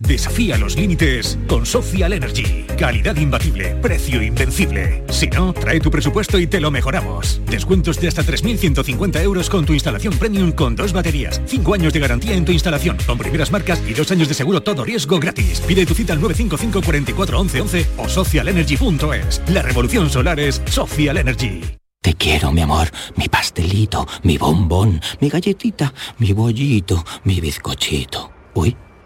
[0.00, 2.66] Desafía los límites con Social Energy.
[2.76, 5.02] Calidad imbatible, precio invencible.
[5.08, 7.40] Si no, trae tu presupuesto y te lo mejoramos.
[7.46, 12.00] Descuentos de hasta 3.150 euros con tu instalación premium con dos baterías, 5 años de
[12.00, 15.60] garantía en tu instalación, con primeras marcas y dos años de seguro todo riesgo gratis.
[15.60, 19.42] Pide tu cita al 955 44 11 11 o socialenergy.es.
[19.48, 21.62] La revolución solar es Social Energy.
[22.02, 28.30] Te quiero, mi amor, mi pastelito, mi bombón, mi galletita, mi bollito, mi bizcochito.
[28.54, 28.76] Uy.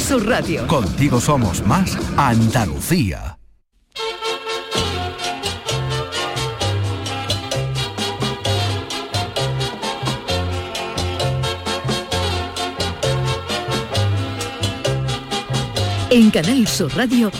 [0.00, 0.66] Sur Radio.
[0.66, 3.38] Contigo somos más Andalucía.
[16.10, 17.30] En Canal Sur Radio,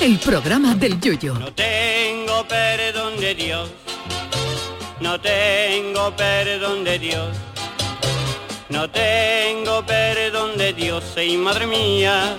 [0.00, 1.34] el programa del Yoyo.
[1.34, 3.68] No tengo perdón de Dios,
[5.00, 7.36] no tengo perdón de Dios,
[8.68, 12.36] no tengo perdón de Dios, y madre mía,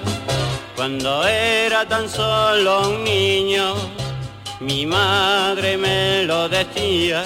[0.75, 3.75] cuando era tan solo un niño,
[4.59, 7.23] mi madre me lo decía,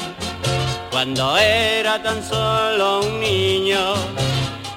[0.92, 3.94] cuando era tan solo un niño,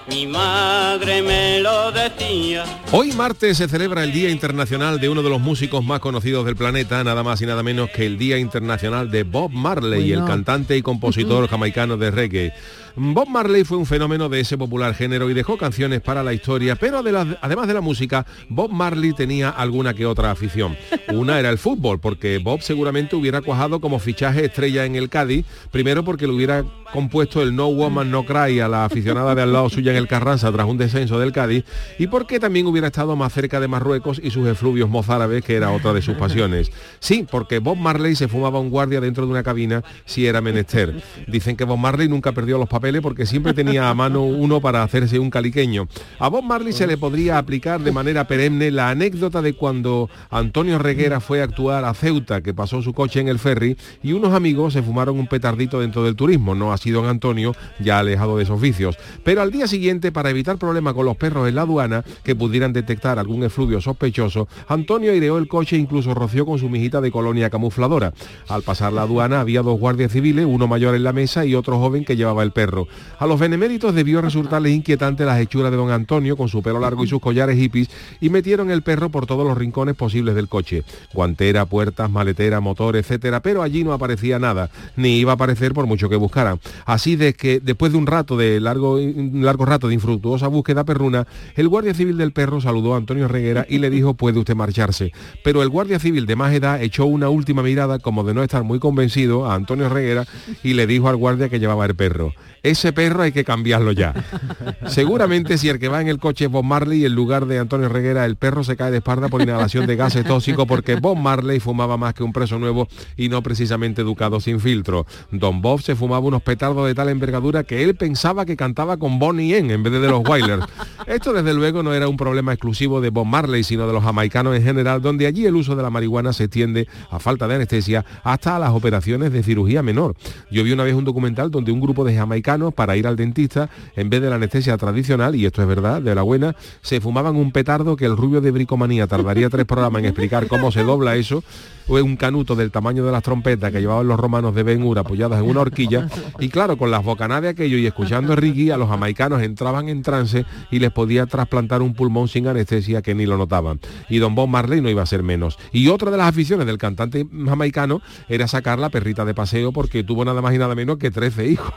[0.09, 2.65] mi madre me lo decía.
[2.93, 6.57] Hoy martes se celebra el Día Internacional de uno de los músicos más conocidos del
[6.57, 10.25] planeta, nada más y nada menos que el Día Internacional de Bob Marley, Bueno.
[10.25, 12.53] el cantante y compositor jamaicano de reggae.
[13.01, 16.75] Bob Marley fue un fenómeno de ese popular género y dejó canciones para la historia,
[16.75, 20.77] pero además de la música, Bob Marley tenía alguna que otra afición.
[21.13, 25.47] Una era el fútbol, porque Bob seguramente hubiera cuajado como fichaje estrella en el Cádiz,
[25.71, 29.53] primero porque le hubiera compuesto el No Woman No Cry a la aficionada de al
[29.53, 31.65] lado suya en el Carranza tras un descenso del Cádiz,
[32.01, 35.71] y porque también hubiera estado más cerca de Marruecos y sus efluvios mozárabes, que era
[35.71, 36.73] otra de sus pasiones.
[36.99, 41.01] Sí, porque Bob Marley se fumaba un guardia dentro de una cabina si era menester.
[41.29, 44.83] Dicen que Bob Marley nunca perdió los papeles porque siempre tenía a mano uno para
[44.83, 45.89] hacerse un caliqueño.
[46.19, 50.79] A Bob Marley se le podría aplicar de manera perenne la anécdota de cuando Antonio
[50.79, 54.33] Reguera fue a actuar a Ceuta, que pasó su coche en el ferry y unos
[54.33, 56.55] amigos se fumaron un petardito dentro del turismo.
[56.55, 58.97] No así don Antonio, ya alejado de esos vicios.
[59.23, 62.73] Pero al día siguiente, para evitar problemas con los perros en la aduana que pudieran
[62.73, 67.11] detectar algún efluvio sospechoso, Antonio aireó el coche e incluso roció con su mijita de
[67.11, 68.15] colonia camufladora.
[68.49, 71.79] Al pasar la aduana había dos guardias civiles, uno mayor en la mesa y otro
[71.79, 72.78] joven que llevaba el perro.
[73.19, 77.05] A los beneméritos debió resultarles inquietante las hechuras de don Antonio con su pelo largo
[77.05, 77.91] y sus collares hippies
[78.21, 80.85] y metieron el perro por todos los rincones posibles del coche.
[81.13, 85.87] Guantera, puertas, maletera, motor, etcétera, pero allí no aparecía nada, ni iba a aparecer por
[85.87, 86.61] mucho que buscaran.
[86.85, 90.85] Así de que después de un rato de largo, un largo rato de infructuosa búsqueda
[90.85, 94.55] perruna, el guardia civil del perro saludó a Antonio Reguera y le dijo puede usted
[94.55, 95.13] marcharse.
[95.43, 98.63] Pero el guardia civil de más edad echó una última mirada como de no estar
[98.65, 100.27] muy convencido a Antonio Reguera
[100.63, 102.33] y le dijo al guardia que llevaba el perro.
[102.63, 104.15] Ese perro hay que cambiarlo ya.
[104.87, 107.89] Seguramente si el que va en el coche es Bob Marley, en lugar de Antonio
[107.89, 111.61] Reguera, el perro se cae de espalda por inhalación de gases tóxicos porque Bob Marley
[111.61, 115.07] fumaba más que un preso nuevo y no precisamente educado sin filtro.
[115.31, 119.19] Don Bob se fumaba unos petardos de tal envergadura que él pensaba que cantaba con
[119.19, 120.65] Bonnie M en vez de de los Wailers.
[121.07, 124.57] Esto desde luego no era un problema exclusivo de Bob Marley, sino de los jamaicanos
[124.57, 128.05] en general, donde allí el uso de la marihuana se extiende, a falta de anestesia,
[128.25, 130.15] hasta a las operaciones de cirugía menor.
[130.51, 133.69] Yo vi una vez un documental donde un grupo de jamaicanos para ir al dentista,
[133.95, 137.37] en vez de la anestesia tradicional, y esto es verdad, de la buena, se fumaban
[137.37, 141.17] un petardo que el rubio de bricomanía tardaría tres programas en explicar cómo se dobla
[141.17, 141.45] eso,
[141.89, 145.41] un canuto del tamaño de las trompetas que llevaban los romanos de Ben Hur apoyadas
[145.41, 146.09] en una horquilla,
[146.39, 149.89] y claro, con las bocanadas de aquello y escuchando a Ricky, a los jamaicanos entraban
[149.91, 153.81] en trance y les podía trasplantar un pulmón sin anestesia que ni lo notaban.
[154.09, 155.59] Y Don Bob Marley no iba a ser menos.
[155.73, 160.05] Y otra de las aficiones del cantante jamaicano era sacar la perrita de paseo porque
[160.05, 161.73] tuvo nada más y nada menos que 13 hijos.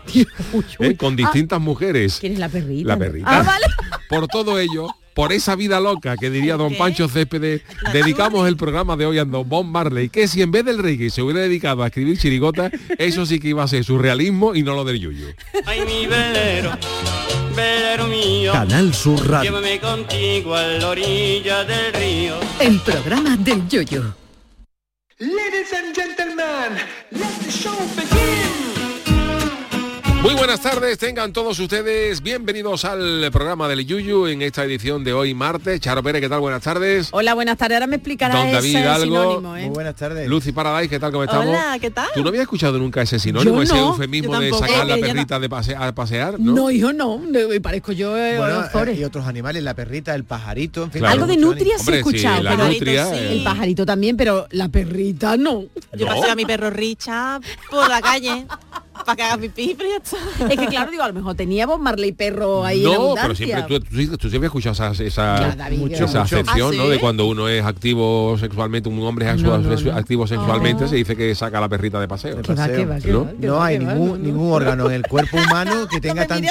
[0.80, 0.96] ¿Eh?
[0.96, 2.18] Con distintas mujeres.
[2.20, 2.88] ¿Quién es la perrita?
[2.88, 3.40] La perrita.
[3.40, 3.66] Ah, vale.
[4.10, 7.62] Por todo ello, por esa vida loca que diría don Pancho Céspedes,
[7.94, 11.10] dedicamos el programa de hoy a don Bob Marley, que si en vez del reggae
[11.10, 14.76] se hubiera dedicado a escribir chirigotas, eso sí que iba a ser surrealismo y no
[14.76, 15.28] lo del yuyu.
[15.66, 16.72] Ay, mi velero,
[17.56, 18.54] velero mío.
[18.54, 19.52] Canal Sur Radio.
[19.52, 22.36] Llévame contigo a la orilla del río.
[22.60, 24.16] El programa del yoyo.
[25.20, 26.82] Ladies and gentlemen,
[27.12, 28.21] let the show begin.
[30.22, 35.14] Muy buenas tardes, tengan todos ustedes bienvenidos al programa del Yuyu en esta edición de
[35.14, 35.80] hoy martes.
[35.82, 36.40] Charo Pérez, ¿qué tal?
[36.42, 37.10] Buenas tardes.
[37.12, 37.78] Hola, buenas tardes.
[37.78, 39.04] Ahora me explicará Don David ese Hidalgo.
[39.06, 39.62] sinónimo, ¿eh?
[39.66, 40.28] Muy buenas tardes.
[40.30, 41.12] Lucy Paradise, ¿qué tal?
[41.12, 41.48] ¿Cómo estamos?
[41.48, 42.08] Hola, ¿qué tal?
[42.14, 45.00] ¿Tú no habías escuchado nunca ese sinónimo, Yo ese no, eufemismo de sacar la Eh,
[45.02, 45.14] yo no.
[45.14, 46.40] perrita de pase- a pasear?
[46.40, 46.54] ¿no?
[46.54, 47.18] No, hijo, no.
[47.18, 51.00] Me parezco yo eh, Bueno, eh, y otros animales, la perrita, el pajarito, en fin.
[51.00, 51.14] Claro.
[51.14, 53.34] Algo de nutria sí he Hombre, sí, escuchado, la pero nutria, el, eh.
[53.38, 55.64] el pajarito también, pero la perrita no.
[55.98, 56.14] Yo No.
[56.14, 57.42] paseo a mi perro Richard
[57.72, 58.46] por la calle
[58.94, 60.18] para que haga pipí, pero ya está.
[60.54, 63.34] Es que claro, digo, a lo mejor tenía Bob Marley perro ahí en No, pero
[63.36, 66.20] siempre tú, tú, sí- tú siempre has escuchado esa, esa, Ya, Mucho, esa mucho.
[66.22, 66.84] acepción, ¿Ah, ¿no?
[66.84, 66.90] sí?
[66.90, 69.98] De cuando uno es activo sexualmente, un hombre es No, sexual- no, sexu- no.
[69.98, 70.88] activo sexualmente, Oh.
[70.88, 72.36] se dice que saca la perrita de paseo.
[72.36, 73.00] De va, va,
[73.40, 73.56] ¿no?
[73.56, 76.44] va, hay ningún, ningún órgano en el cuerpo humano que tenga tan,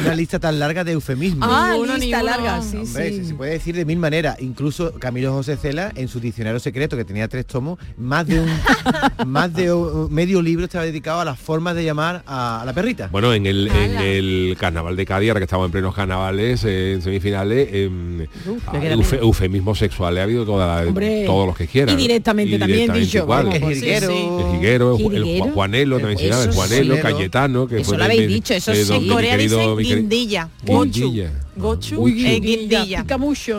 [0.00, 1.48] una lista tan larga de eufemismos.
[1.50, 3.16] Ah, Ninguno, lista larga, sí, Hombre, sí.
[3.18, 4.36] se- se puede decir de mil maneras.
[4.40, 8.48] Incluso Camilo José Cela, en su diccionario secreto, que tenía tres tomos, más de un
[9.26, 9.70] más de
[10.10, 13.08] medio libro estaba dedicado a las formas de llamar a, a la perrita.
[13.12, 16.92] Bueno, en el, en el carnaval de Cádiz, ahora que estamos en plenos carnavales, eh,
[16.94, 18.22] en semifinales, em,
[18.66, 19.22] ah, eufe- bien.
[19.22, 21.24] eufemismos sexuales ha habido toda Hombre.
[21.26, 21.94] todos los que quieran.
[21.94, 23.44] Y directamente también, dicho, igual.
[23.46, 24.28] vamos, el jilguero, sí, sí.
[24.46, 27.00] El Jiguero, el, el Juanelo, también se llama, el Juanelo, sí.
[27.02, 28.82] Cayetano, que Eso fue lo habéis dicho, eso sí.
[28.84, 30.48] don- En Corea querido- dicen guindilla.
[30.64, 31.30] Guindilla.
[31.56, 33.04] Gochu es guindilla.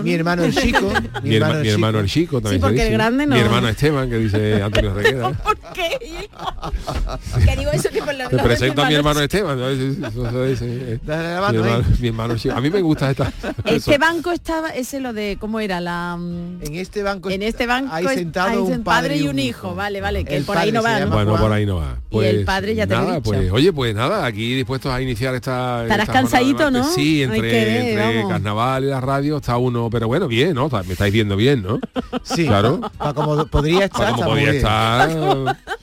[0.03, 0.91] Mi hermano el chico.
[1.23, 2.41] Mi, herma- mi hermano el chico.
[2.41, 2.93] también Sí, se porque el dice.
[2.93, 3.35] grande no.
[3.35, 5.29] Mi hermano Esteban, que dice Antonio Reguera.
[5.43, 5.89] ¿Por qué?
[7.45, 9.57] que digo eso que Te presento a mi hermano Esteban.
[9.57, 12.35] mi, mano, hermano.
[12.55, 13.31] A mí me gusta esta.
[13.65, 15.79] Este banco estaba, ese lo de, ¿cómo era?
[15.81, 19.39] La, mm, En este banco en este banco hay sentado hay un padre y un
[19.39, 19.75] hijo.
[19.75, 21.97] Vale, vale, que El por ahí no va, Bueno, por ahí no va.
[22.09, 23.31] Y el padre ya te lo he nada, dicho.
[23.31, 25.83] pues, oye, pues nada, aquí dispuestos a iniciar esta.
[25.83, 26.71] Estarás cansadito.
[26.71, 26.83] ¿no?
[26.83, 27.95] Sí, entre,
[28.27, 30.69] carnaval y la radio está uno, pero bueno, bien, ¿no?
[30.69, 31.79] Me estáis viendo bien, ¿no?
[32.23, 32.81] Sí, Claro.
[32.97, 34.55] Para como podría estar, Para como bien.
[34.55, 35.09] estar,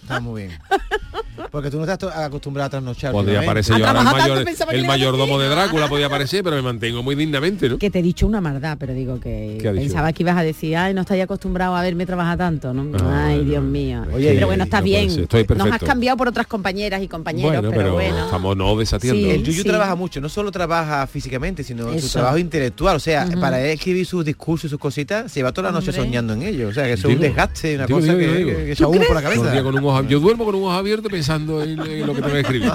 [0.02, 0.58] Está muy bien.
[1.50, 3.12] Porque tú no estás acostumbrado a trasnochar.
[3.12, 6.62] podría aparecer A yo ahora el, mayor, el mayordomo de Drácula, podía aparecer, pero me
[6.62, 7.78] mantengo muy dignamente, ¿no?
[7.78, 10.94] Que te he dicho una maldad, pero digo que pensaba que ibas a decir, ay,
[10.94, 12.86] no estáis acostumbrado a verme trabajar tanto, ¿no?
[13.02, 14.04] Ah, ay, no, Dios mío.
[14.12, 15.08] Oye, pero bueno, no puede bien.
[15.10, 18.24] estoy Nos has cambiado por otras compañeras y compañeros, Bueno, pero, pero bueno.
[18.24, 19.20] estamos no desatiendo.
[19.20, 19.30] Sí.
[19.30, 19.68] El Yuyu Sí.
[19.68, 22.96] trabaja mucho, no solo trabaja físicamente, sino su trabajo intelectual.
[22.96, 23.40] O sea, Ujú.
[23.40, 26.04] para él escribir sus discursos y sus cositas, se va toda la noche Hombre.
[26.04, 26.68] soñando en ello.
[26.68, 28.50] O sea, que eso es un desgaste, una digo, cosa digo, que, digo.
[28.58, 30.02] que- que por la cabeza.
[30.08, 32.72] yo duermo con un ojo abierto pensando en, en lo que tengo que escribir.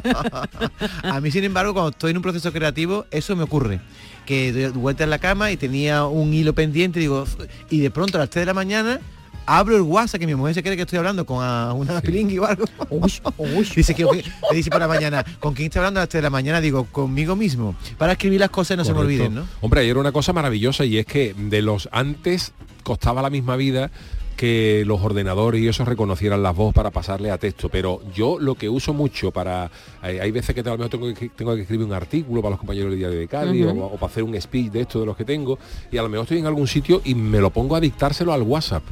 [1.04, 3.80] A mí, sin embargo, cuando estoy en un proceso creativo, eso me ocurre.
[4.25, 7.25] Que doy vuelta en la cama y tenía un hilo pendiente, digo,
[7.69, 9.00] y de pronto a las 3 de la mañana
[9.45, 12.39] abro el WhatsApp, que mi mujer se cree que estoy hablando con a- una pilingui
[12.39, 12.63] o algo.
[13.75, 14.24] dice que me
[14.56, 16.62] dice para mañana, ¿con quién está hablando a las 3 de la mañana?
[16.62, 17.75] Digo, conmigo mismo.
[17.98, 19.45] Para escribir las cosas y no se me olviden, ¿no?
[19.60, 23.91] Hombre, ayer una cosa maravillosa y es que de los antes costaba la misma vida
[24.34, 28.56] que los ordenadores y eso reconocieran las voz para pasarle a texto, pero yo lo
[28.56, 29.70] que uso mucho para
[30.02, 32.52] hay, hay veces que a lo mejor tengo que, tengo que escribir un artículo para
[32.52, 35.06] los compañeros del diario de Cádiz o, o para hacer un speech de esto de
[35.06, 35.58] los que tengo
[35.92, 38.42] y a lo mejor estoy en algún sitio y me lo pongo a dictárselo al
[38.42, 38.84] WhatsApp.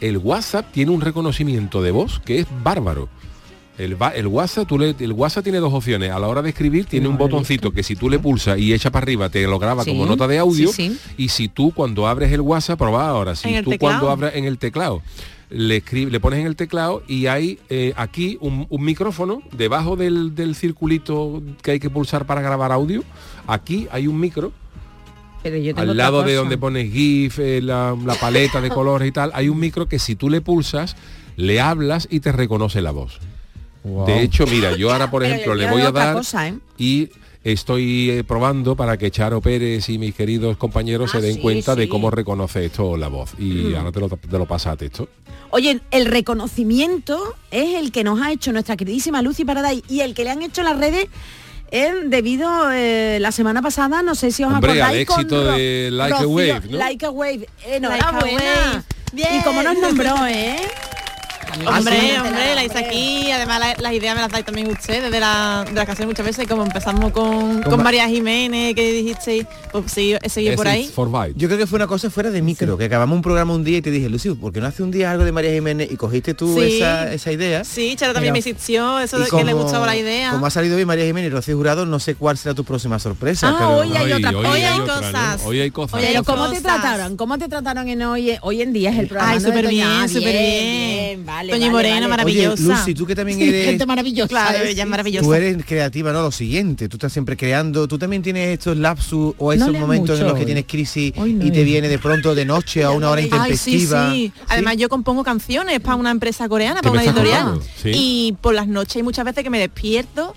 [0.00, 3.08] El WhatsApp tiene un reconocimiento de voz que es bárbaro.
[3.78, 6.10] El, el WhatsApp, tú le- el WhatsApp tiene dos opciones.
[6.10, 8.74] A la hora de escribir tiene No un botoncito que si tú le pulsas y
[8.74, 10.72] echa para arriba te lo graba Sí, como nota de audio.
[10.72, 10.98] sí, sí.
[11.16, 14.34] Y si tú cuando abres el WhatsApp, probá ahora, si ¿En el tú cuando abres
[14.34, 15.00] en el teclado,
[15.50, 19.94] le, escribe, le pones en el teclado y hay eh, aquí un, un micrófono debajo
[19.96, 23.04] del, del circulito que hay que pulsar para grabar audio.
[23.46, 24.52] Aquí hay un micro
[25.44, 29.08] Pero yo tengo al lado de donde pones GIF, eh, la, la paleta de colores
[29.08, 30.96] y tal, hay un micro que si tú le pulsas,
[31.36, 33.20] le hablas y te reconoce la voz.
[34.06, 36.54] De hecho, mira, yo ahora, por ejemplo, le voy a dar cosa, ¿eh?
[36.76, 37.08] y
[37.44, 41.40] estoy eh, probando para que Charo Pérez y mis queridos compañeros Ah, se den sí,
[41.40, 43.30] cuenta de cómo reconoce esto la voz.
[43.38, 43.74] Y Mm.
[43.76, 45.08] ahora te lo, te lo pasa a texto.
[45.50, 50.14] Oye, el reconocimiento es el que nos ha hecho nuestra queridísima Lucy Paradise y el
[50.14, 51.06] que le han hecho las redes
[51.70, 55.44] eh, debido eh, la semana pasada, no sé si os Hombre, al acordáis con éxito
[55.44, 56.78] Ro- de Like a Rocío- Wave, ¿no?
[56.78, 57.38] Like a Wave.
[57.38, 58.22] Like a Enhorabuena.
[58.22, 58.82] Wave.
[59.12, 59.28] Bien.
[59.38, 60.56] Y como nos nombró, ¿eh?
[61.66, 62.10] Hombre, sí.
[62.16, 65.64] hombre, la hice aquí, además la- las ideas me las dais también ustedes de la,
[65.66, 69.90] de las canciones muchas veces, como empezamos con, con Ma- María Jiménez, que dijisteis, pues
[69.92, 70.14] sí,
[70.56, 70.90] por ahí.
[71.36, 73.78] Yo creo que fue una cosa fuera de micro, que acabamos un programa un día
[73.78, 75.88] y te dije, Lucy, ¿por qué no hace un día algo de María Jiménez?
[75.90, 76.76] Y cogiste tú Sí.
[76.78, 77.64] esa, esa idea.
[77.64, 80.30] Sí, Charo también me insistió, eso Y de que le gustaba la idea.
[80.32, 82.98] Como ha salido bien María Jiménez y Rocío Jurado, no sé cuál será tu próxima
[82.98, 83.48] sorpresa.
[83.50, 83.76] Ah, pero...
[83.78, 85.00] hoy hay otra- hoy hoy hay hay otra, ¿no?
[85.02, 85.40] cosas.
[85.44, 86.00] Hoy hay cosas.
[86.00, 87.16] Pero ¿cómo te trataron?
[87.16, 88.90] ¿Cómo te trataron en hoy, hoy en día?
[88.90, 89.32] Es el programa.
[89.32, 91.26] Ay, súper Doña- bien, Ah, súper bien.
[91.38, 92.08] Vale, Doña vale, Morena, vale.
[92.08, 92.62] maravillosa.
[92.64, 93.66] Oye, Lucy, tú que también Sí, eres...
[93.66, 94.28] gente maravillosa.
[94.28, 94.70] Claro, ¿eh?
[94.70, 94.90] ella es Sí.
[94.90, 95.24] maravillosa.
[95.24, 96.88] Tú eres creativa, no lo siguiente.
[96.88, 97.86] Tú estás siempre creando.
[97.86, 101.26] Tú también tienes estos lapsus o esos leas momentos en los que tienes crisis no
[101.26, 103.34] y te viene de pronto de noche a una hora Ay, sí,
[103.76, 104.10] intempestiva.
[104.12, 104.32] sí.
[104.48, 107.60] Además yo compongo canciones para una empresa coreana, ¿Qué para una editorial.
[107.84, 110.34] Y por las noches hay muchas veces que me despierto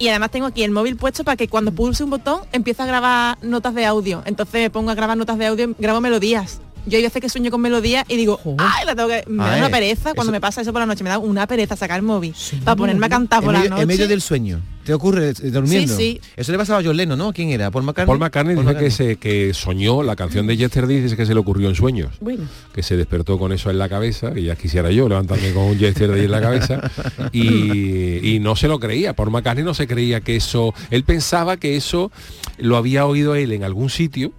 [0.00, 2.86] y además tengo aquí el móvil puesto para que cuando pulse un botón empiece a
[2.86, 4.22] grabar notas de audio.
[4.24, 6.60] Entonces me pongo a grabar notas de audio, grabo melodías.
[6.86, 9.24] Yo hay veces que sueño con melodías y digo, ay, la tengo que...
[9.28, 11.46] Me da una pereza cuando eso- me pasa eso por la noche, me da una
[11.46, 12.34] pereza sacar el móvil
[12.64, 13.82] para ponerme a cantar en por la medio, noche.
[13.82, 14.60] en medio del sueño.
[14.84, 15.94] ¿Te ocurre eh, durmiendo?
[15.94, 16.30] Sí, sí.
[16.36, 17.32] Eso le pasaba a John Lennon, ¿no?
[17.34, 17.70] ¿Quién era?
[17.70, 18.06] ¿Paul McCartney?
[18.06, 21.40] Paul McCartney dice que, se, que soñó la canción de Yesterday, dice que se le
[21.40, 22.16] ocurrió en sueños.
[22.20, 22.44] Bueno.
[22.72, 25.78] que se despertó con eso en la cabeza, que ya quisiera yo levantarme con un
[25.78, 26.90] yesterday en la cabeza,
[27.30, 29.12] y, y no se lo creía.
[29.14, 32.10] Por McCartney no se creía que eso, él pensaba que eso
[32.58, 34.32] lo había oído él en algún sitio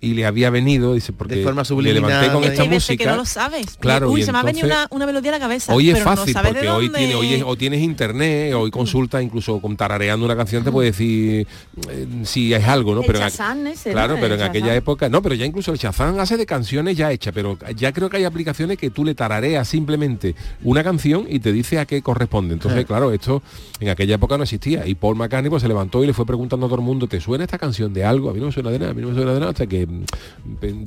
[0.00, 2.88] y le había venido, dice, porque De forma le levanté con subliminal, esta hay veces
[2.90, 3.04] música.
[3.04, 3.66] que no lo sabes.
[3.80, 5.74] Claro, Uy, y se me ha venido una, una melodía a la cabeza.
[5.74, 9.60] Hoy es no fácil porque hoy, tiene, hoy es- o tienes internet, hoy consulta incluso
[9.60, 11.46] con tarareando una canción te puede decir
[11.90, 13.00] eh, si es algo, ¿no?
[13.00, 13.94] El Pero en aqu- Shazam ese, ¿no?
[13.94, 16.96] claro, El pero en aquella época, no, pero ya incluso el Shazam hace de canciones
[16.96, 21.24] ya hechas, pero ya creo que hay aplicaciones que tú le tarareas simplemente una canción
[21.28, 22.54] y te dice a qué corresponde.
[22.54, 22.86] Entonces, Ah.
[22.86, 23.42] claro, esto
[23.80, 24.86] en aquella época no existía.
[24.86, 27.20] Y Paul McCartney pues se levantó y le fue preguntando a todo el mundo, ¿te
[27.20, 28.30] suena esta canción de algo?
[28.30, 29.66] A mí no me suena de nada, a mí no me suena de nada, hasta
[29.66, 29.86] que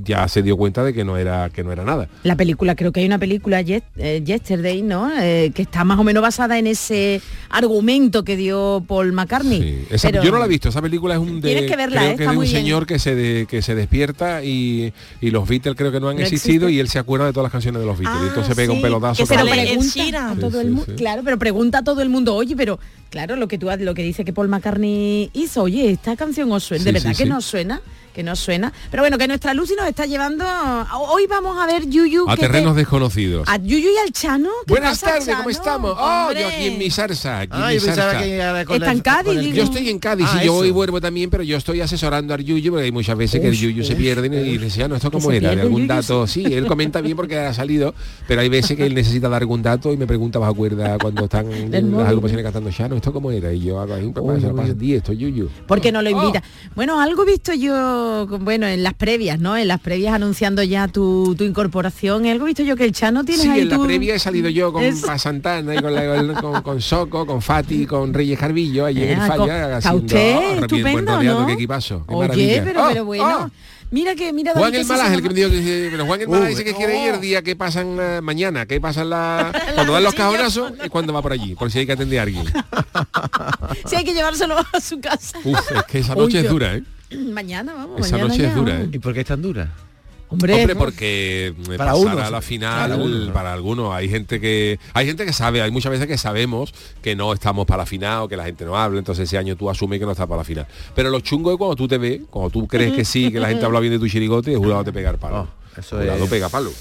[0.03, 2.07] ya se dio cuenta de que no era que no era nada.
[2.23, 5.11] La película, creo que hay una película, eh, Yesterday, ¿no?
[5.19, 9.85] Eh, que está más o menos basada en ese argumento que dio Paul McCartney.
[9.89, 12.01] Esa- Pero- yo no la he visto, esa película es un de, Tienes que verla,
[12.01, 12.15] creo ¿eh?
[12.15, 12.61] que Está de un muy bien.
[12.61, 16.15] señor que se de- que se despierta y, y los Beatles creo que no han
[16.17, 16.71] No existido existe.
[16.73, 18.21] y él se acuerda de todas las canciones de los Beatles.
[18.23, 19.23] y entonces pega un pelotazo.
[19.23, 20.85] que se lo pregunta a todo Sí, el mundo.
[20.87, 20.95] sí.
[20.95, 24.03] Claro, pero pregunta a todo el mundo, oye, pero claro, lo que tú lo que
[24.03, 27.29] dice que Paul McCartney hizo, oye, esta canción os suena, de verdad sí, que sí.
[27.29, 27.81] nos suena,
[28.19, 28.73] que nos suena.
[28.91, 30.43] Pero bueno, que nuestra Lucy nos está llevando.
[31.09, 32.29] Hoy vamos a ver Yuyu.
[32.29, 33.47] A que te- terrenos desconocidos.
[33.47, 34.49] a Yuyu y al Chano.
[34.67, 35.95] ¿Qué Buenas tardes, ¿cómo estamos?
[35.97, 36.41] Oh, Hombre.
[36.41, 36.87] yo aquí en mi.
[36.89, 39.53] Aquí Ah, en que con Está en Cádiz, el-.
[39.53, 42.43] Yo estoy en Cádiz Ah, y yo hoy vuelvo también, pero yo estoy asesorando al
[42.43, 45.09] Yuyu porque hay muchas veces que el Yuyu se pierde y le decía, no, esto
[45.11, 46.27] cómo era, de algún Yuyu, dato.
[46.27, 47.93] Sí, él comenta bien porque ha salido,
[48.27, 51.23] pero hay veces que él necesita dar algún dato y me pregunta, ¿vas acuerda cuando
[51.23, 52.97] están las agrupaciones cantando Chano?
[52.97, 53.53] ¿Esto cómo era?
[53.53, 55.49] Y yo hago ahí, papá, se lo pasa a ti, esto Yuyu.
[55.65, 56.43] ¿Por qué no lo invita?
[56.75, 57.73] Bueno, algo he visto yo,
[58.39, 59.57] bueno, en las previas, ¿no?
[59.57, 62.25] En las previas anunciando ya tu, tu incorporación.
[62.25, 64.49] Algo visto yo que el Chano tiene Sí, ahí en la tu- previa he salido
[64.49, 64.83] yo con.
[65.01, 69.03] Pa Santana y con, la- con, con- con Soco, con Fati, con Reyes Carvillo, allí
[69.03, 71.45] en el Ah, falla, haciendo usted oh, estupendo, ¿no?
[71.47, 72.63] qué equipazo, qué Oye, maravilla.
[72.63, 73.39] pero, Oh, pero bueno.
[73.45, 73.49] oh.
[73.91, 76.45] Mira que, mira Juan el Malaje, el que me dijo que pero Juan el Malaje
[76.45, 79.93] Uh, dice que quiere ir el día que pasan eh, mañana, que pasan la cuando
[79.93, 82.45] dan los cajonazos es cuando va por allí, por si hay que atender a alguien.
[83.87, 85.37] Sí, hay que llevárselo a su casa.
[85.43, 86.83] Uf, es que esa noche Uy, es dura, ¿eh?
[87.33, 87.99] Mañana, vamos.
[88.01, 88.81] Esa mañana noche ya, es dura.
[88.81, 88.89] ¿eh?
[88.93, 89.71] ¿Y por qué es tan dura?
[90.31, 90.79] Hombre, Hombre, ¿no?
[90.79, 93.33] porque eh, Para pasar unos, a la final, para unos, ¿no?
[93.33, 97.15] para algunos, hay gente que hay gente que sabe, hay muchas veces que sabemos que
[97.15, 99.71] no estamos para la final o que la gente no habla, entonces ese año tú
[99.71, 100.67] asumes que no estás para la final.
[100.93, 103.47] Pero lo chungo es cuando tú te ves, cuando tú crees que sí, que la
[103.47, 105.47] gente habla bien de tu chirigote y el jurado te pega el palo.
[105.75, 106.71] Oh, eso el jurado es- pega palo.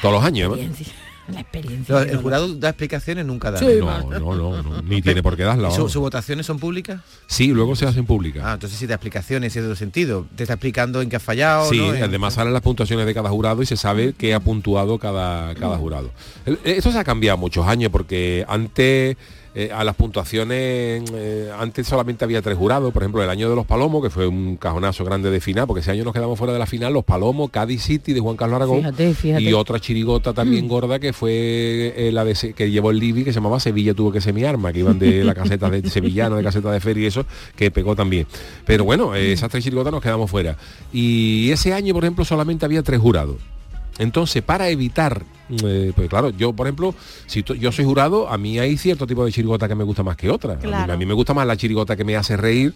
[0.00, 0.78] Todos los años, además.
[1.32, 2.02] La experiencia.
[2.02, 3.58] El jurado da explicaciones, nunca da.
[3.58, 5.68] Sí, No, no, no, no, ni tiene por qué darla.
[5.68, 5.92] ¿Y su- vamos.
[5.92, 7.00] ¿Sus votaciones son públicas?
[7.26, 8.42] Sí, luego se hacen públicas.
[8.46, 10.26] Ah, entonces sí da explicaciones y de otro sentido.
[10.36, 11.68] Te está explicando en qué has fallado.
[11.68, 11.94] Sí, ¿no?
[11.94, 15.54] En- además salen las puntuaciones de cada jurado y se sabe qué ha puntuado cada,
[15.56, 16.10] cada jurado.
[16.64, 19.16] Esto se ha cambiado muchos años porque antes
[19.58, 23.56] eh, a las puntuaciones, eh, antes solamente había tres jurados, por ejemplo el año de
[23.56, 26.52] los Palomos, que fue un cajonazo grande de final, porque ese año nos quedamos fuera
[26.52, 29.42] de la final, los Palomos, Cádiz City de Juan Carlos Aragón Fíjate, fíjate.
[29.42, 33.32] y otra chirigota también gorda que fue eh, la de que llevó el Libby que
[33.32, 36.36] se llamaba Sevilla tuvo que ser mi arma, que iban de la caseta de sevillano,
[36.36, 37.24] de caseta de feria y eso,
[37.56, 38.26] que pegó también.
[38.66, 40.58] Pero bueno, esas tres chirigotas nos quedamos fuera.
[40.92, 43.36] Y ese año, por ejemplo, solamente había tres jurados.
[43.98, 45.22] Entonces, para evitar,
[45.64, 46.94] eh, pues claro, yo por ejemplo,
[47.26, 50.16] si yo soy jurado, a mí hay cierto tipo de chirigota que me gusta más
[50.16, 50.52] que otra.
[50.54, 50.92] A mí- Claro.
[50.92, 52.74] A, mí, me gusta más la chirigota que me hace reír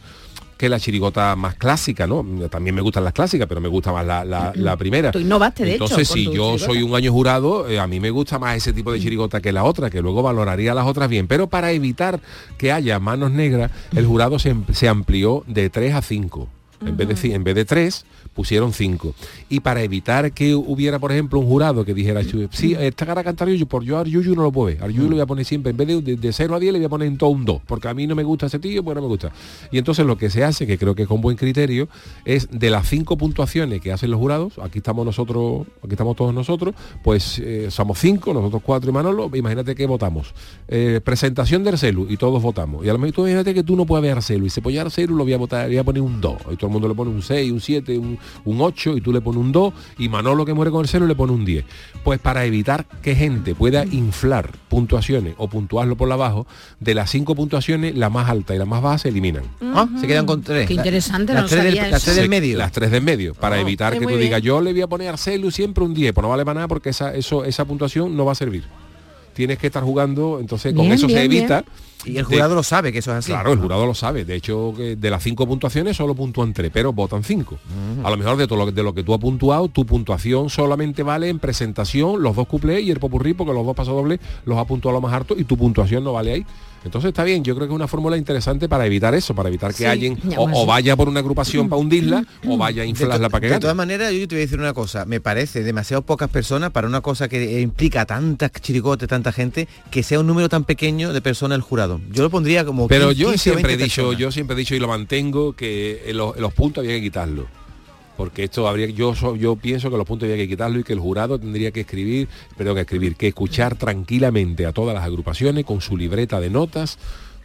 [0.56, 2.22] que la chirigota más clásica, ¿no?
[2.50, 5.10] También me gustan las clásicas, pero me gusta más la, la- la primera.
[5.10, 6.64] Tú innovaste, de Entonces, si yo chirigota.
[6.66, 9.52] soy un año jurado, eh, a mí me gusta más ese tipo de chirigota que
[9.52, 11.26] la otra, que luego valoraría las otras bien.
[11.28, 12.20] Pero para evitar
[12.58, 16.48] que haya manos negras, el jurado se, se amplió de 3 a 5.
[16.86, 18.06] En vez, de, ci- en vez de tres,
[18.40, 19.14] pusieron cinco.
[19.50, 23.50] Y para evitar que hubiera, por ejemplo, un jurado que dijera, sí, esta cara cantar
[23.50, 24.82] Yuyu, por yo a Yuyu no lo puedo ver.
[24.82, 26.72] A Yuyu le voy a poner siempre, en vez de, de, de 0 a 10,
[26.72, 28.58] le voy a poner en todo un 2, porque a mí no me gusta ese
[28.58, 29.30] tío, pues no me gusta.
[29.70, 31.86] Y entonces lo que se hace, que creo que es con buen criterio,
[32.24, 36.32] es de las cinco puntuaciones que hacen los jurados, aquí estamos nosotros, aquí estamos todos
[36.32, 40.32] nosotros, pues eh, somos cinco, nosotros cuatro y Manolo, imagínate que votamos.
[40.66, 42.86] Eh, presentación de Arcelu y todos votamos.
[42.86, 44.80] Y a lo mejor tú imagínate que tú no puedes ver Arcelu y se pone
[44.80, 46.36] Arcelu lo voy a votar, voy a poner un 2.
[46.52, 49.12] Y todo el mundo le pone un 6, un 7, un, un 8 y tú
[49.12, 51.64] le pones un 2 y Manolo que muere con Arcelu le pone un 10.
[52.04, 56.46] Pues para evitar que gente pueda inflar puntuaciones o puntuarlo por la abajo,
[56.78, 59.42] de las cinco puntuaciones, la más alta y la más baja se eliminan.
[59.60, 60.66] Ah, se quedan con tres.
[60.66, 62.58] Qué La- interesante, las no tres del- las tres del Se- medio.
[62.58, 65.08] Las tres del medio, para Oh, evitar que tú digas, yo le voy a poner
[65.08, 68.16] a Arcelu siempre un 10, pues no vale para nada porque esa, eso, esa puntuación
[68.16, 68.64] no va a servir.
[69.32, 71.24] Tienes que estar jugando, entonces con Bien, eso se bien.
[71.32, 71.64] evita.
[72.04, 73.30] Y el de- jurado lo sabe que eso es así.
[73.30, 74.24] Claro, el jurado lo sabe.
[74.24, 77.58] De hecho, que de las cinco puntuaciones solo puntúan tres, pero votan cinco.
[78.02, 80.48] A lo mejor de todo lo que, de lo que tú has puntuado, tu puntuación
[80.48, 84.56] solamente vale en presentación, los dos cuplés y el popurrí, porque los dos pasodobles los
[84.58, 86.46] ha puntuado lo más harto y tu puntuación no vale ahí.
[86.84, 89.70] Entonces está bien, yo creo que es una fórmula interesante para evitar eso, para evitar
[89.72, 93.40] que Sí, alguien o, vaya por una agrupación para hundirla o vaya a inflarla para
[93.46, 95.04] que de todas maneras, yo te voy a decir una cosa.
[95.04, 100.02] Me parece demasiado pocas personas para una cosa que implica tantas chirigotes, tanta gente, que
[100.02, 102.00] sea un número tan pequeño de personas el jurado.
[102.10, 104.18] Yo lo pondría como Pero 15 yo siempre he 20 dicho, personas.
[104.20, 107.46] yo siempre he dicho y lo mantengo que eh, los, los puntos había que quitarlos.
[108.20, 110.92] Porque esto habría, yo so- yo pienso que los puntos había que quitarlo y que
[110.92, 115.64] el jurado tendría que escribir, perdón, que escribir, que escuchar tranquilamente a todas las agrupaciones
[115.64, 116.98] con su libreta de notas.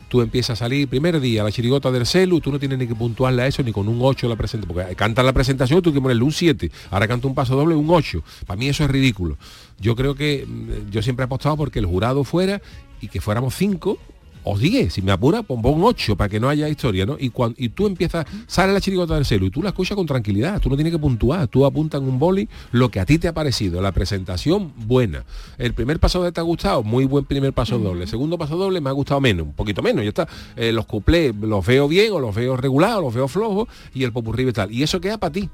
[0.10, 2.94] Tú empiezas a salir, primer día, la chirigota del celu, tú no tienes ni que
[2.94, 6.00] puntuarle a eso ni con un 8 la presentación, porque canta la presentación, tú tienes
[6.00, 8.22] que ponerle un 7, ahora canta un paso doble, un 8.
[8.46, 9.38] Para mí eso es ridículo.
[9.80, 12.62] Yo creo que mm, yo siempre he apostado porque el jurado fuera
[13.00, 13.98] y que fuéramos 5
[14.46, 17.18] o 10, si me apura, pon pon 8 para que no haya historia, ¿no?
[17.20, 20.06] Y, cuando, y tú empiezas, sale la chirigota del celu y tú la escuchas con
[20.06, 23.18] tranquilidad, tú no tienes que puntuar, tú apuntas en un boli lo que a ti
[23.18, 25.26] te ha parecido, la presentación buena.
[25.58, 28.04] El primer paso doble te ha gustado, muy buen primer paso doble.
[28.04, 30.28] El segundo paso doble me ha gustado menos, un poquito menos, ya está.
[30.56, 34.14] Eh, los cuplés los veo bien o los veo regulados, los veo flojos y el
[34.14, 34.72] popurrí y tal.
[34.72, 35.50] Y eso queda para ti.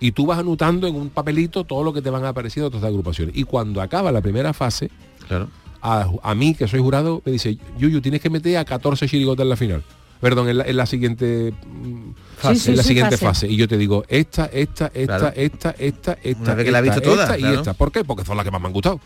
[0.00, 2.88] Y tú vas anotando en un papelito todo lo que te van apareciendo de otras
[2.88, 3.36] agrupaciones.
[3.36, 4.90] Y cuando acaba la primera fase,
[5.28, 5.48] claro.
[5.82, 9.42] A, a mí, que soy jurado, me dice, Yuyu, tienes que meter a 14 chirigotas
[9.44, 9.82] en la final.
[10.20, 12.60] Perdón, en la, en la siguiente mm, Fase.
[12.60, 13.26] Sí, en la sí, siguiente fase.
[13.26, 13.48] fase.
[13.48, 15.32] Y yo te digo, esta, esta, esta, Claro.
[15.36, 17.74] esta, esta, esta, Una vez que la has esta, visto todas, esta y esta.
[17.74, 18.04] ¿Por qué?
[18.04, 19.00] Porque son las que más me han gustado.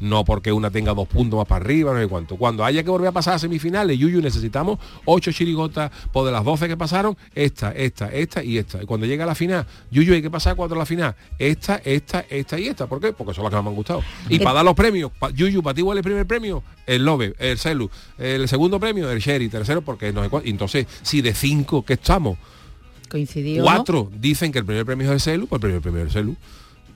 [0.00, 2.36] No porque una tenga dos puntos más para arriba, no sé cuánto.
[2.36, 6.42] Cuando haya que volver a pasar a semifinales, Yuyu, necesitamos ocho chirigotas, por de las
[6.44, 8.82] 12 que pasaron, esta, esta, esta y esta.
[8.82, 11.14] Y cuando llega a la final, Yuyu, hay que pasar cuatro a la final.
[11.38, 12.86] Esta, esta, esta y esta.
[12.86, 13.12] ¿Por qué?
[13.12, 14.02] Porque son las que más me han gustado.
[14.28, 17.34] Y para dar los premios, pa- Yuyu, para ti es el primer premio, el Love,
[17.38, 17.90] el Celu.
[18.18, 19.48] El segundo premio, el Sherry.
[19.50, 20.44] Tercero, porque no sé cuál.
[20.46, 22.38] Entonces, si de cinco que estamos,
[23.08, 23.62] Coincidió.
[23.64, 26.12] cuatro dicen que el primer premio es el Celu, pues el primer premio es el
[26.12, 26.36] Celu.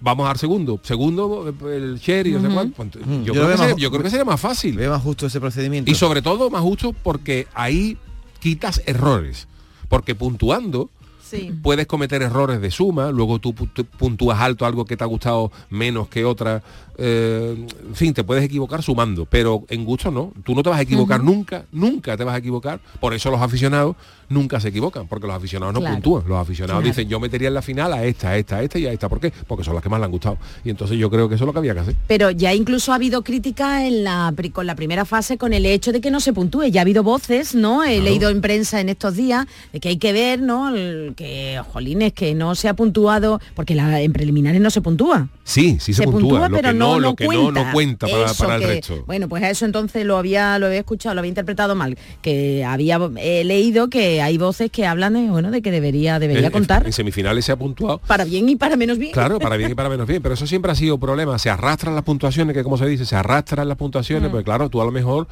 [0.00, 0.78] Vamos al segundo.
[0.82, 2.54] Segundo, el Sherry, no sé Ujú.
[2.72, 2.98] cuánto.
[3.00, 4.76] Pues, Yo, yo creo que veo sería, más- yo creo que sería más fácil.
[4.76, 5.90] Ve más justo ese procedimiento.
[5.90, 7.96] Y sobre todo más justo porque ahí
[8.40, 9.48] quitas errores.
[9.88, 10.90] Porque puntuando
[11.22, 11.52] Sí.
[11.62, 15.06] puedes cometer errores de suma, luego tú pu- tú puntúas alto algo que te ha
[15.06, 16.62] gustado menos que otra.
[16.96, 17.56] eh,
[17.88, 20.32] en fin, te puedes equivocar sumando, pero en gusto no.
[20.44, 22.78] Tú no te vas a equivocar nunca, nunca te vas a equivocar.
[23.00, 23.96] Por eso los aficionados
[24.28, 25.94] nunca se equivocan, porque los aficionados no Claro.
[25.96, 26.24] puntúan.
[26.28, 26.94] Los aficionados Claro.
[26.94, 29.08] dicen, yo metería en la final a esta, a esta, a esta y a esta.
[29.08, 29.32] ¿Por qué?
[29.46, 30.38] Porque son las que más le han gustado.
[30.64, 31.94] Y entonces yo creo que eso es lo que había que hacer.
[32.06, 35.92] Pero ya incluso ha habido crítica en la, con la primera fase con el hecho
[35.92, 36.64] de que no se puntúe.
[36.66, 37.84] Ya ha habido voces, ¿no?
[37.84, 40.74] He leído en prensa en estos días de que hay que ver, ¿no?
[40.74, 45.28] El- que, jolines, que no se ha puntuado, porque la, en preliminares no se puntúa.
[45.44, 47.42] Sí, sí se, puntúa, lo pero que no, no, lo que cuenta.
[47.60, 49.04] no, no cuenta para, Eso para el que- resto.
[49.06, 51.98] Bueno, pues a eso entonces lo había, lo había escuchado, lo había interpretado mal.
[52.22, 56.46] Que había leído que hay voces que hablan de, bueno, de que debería, debería En-
[56.46, 56.86] en- contar.
[56.86, 59.12] en semifinales se ha puntuado para bien y para menos bien.
[59.12, 61.38] Claro, para bien y para menos bien, pero eso siempre ha sido problema.
[61.38, 64.32] Se arrastran las puntuaciones, que como se dice, se arrastran las puntuaciones, Mm.
[64.32, 65.26] pues claro, tú a lo mejor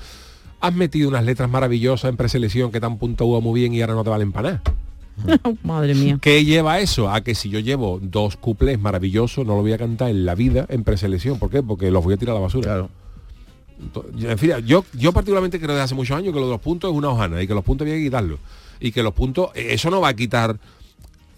[0.60, 3.94] has metido unas letras maravillosas en preselección que te han puntuado muy bien y ahora
[3.94, 4.62] no te valen para nada.
[5.62, 6.18] Madre mía.
[6.22, 7.10] ¿Qué lleva eso?
[7.10, 10.34] A que si yo llevo dos cuplés maravillosos, no lo voy a cantar en la
[10.34, 11.38] vida en preselección.
[11.38, 11.62] ¿Por qué?
[11.62, 12.64] Porque los voy a tirar a la basura.
[12.64, 12.88] Claro.
[14.20, 16.90] En fin, yo, yo particularmente creo desde hace muchos años que lo de los puntos
[16.90, 18.38] es una hojana y que los puntos había que quitarlos.
[18.84, 20.58] Y que los puntos, eh, eso no va a quitar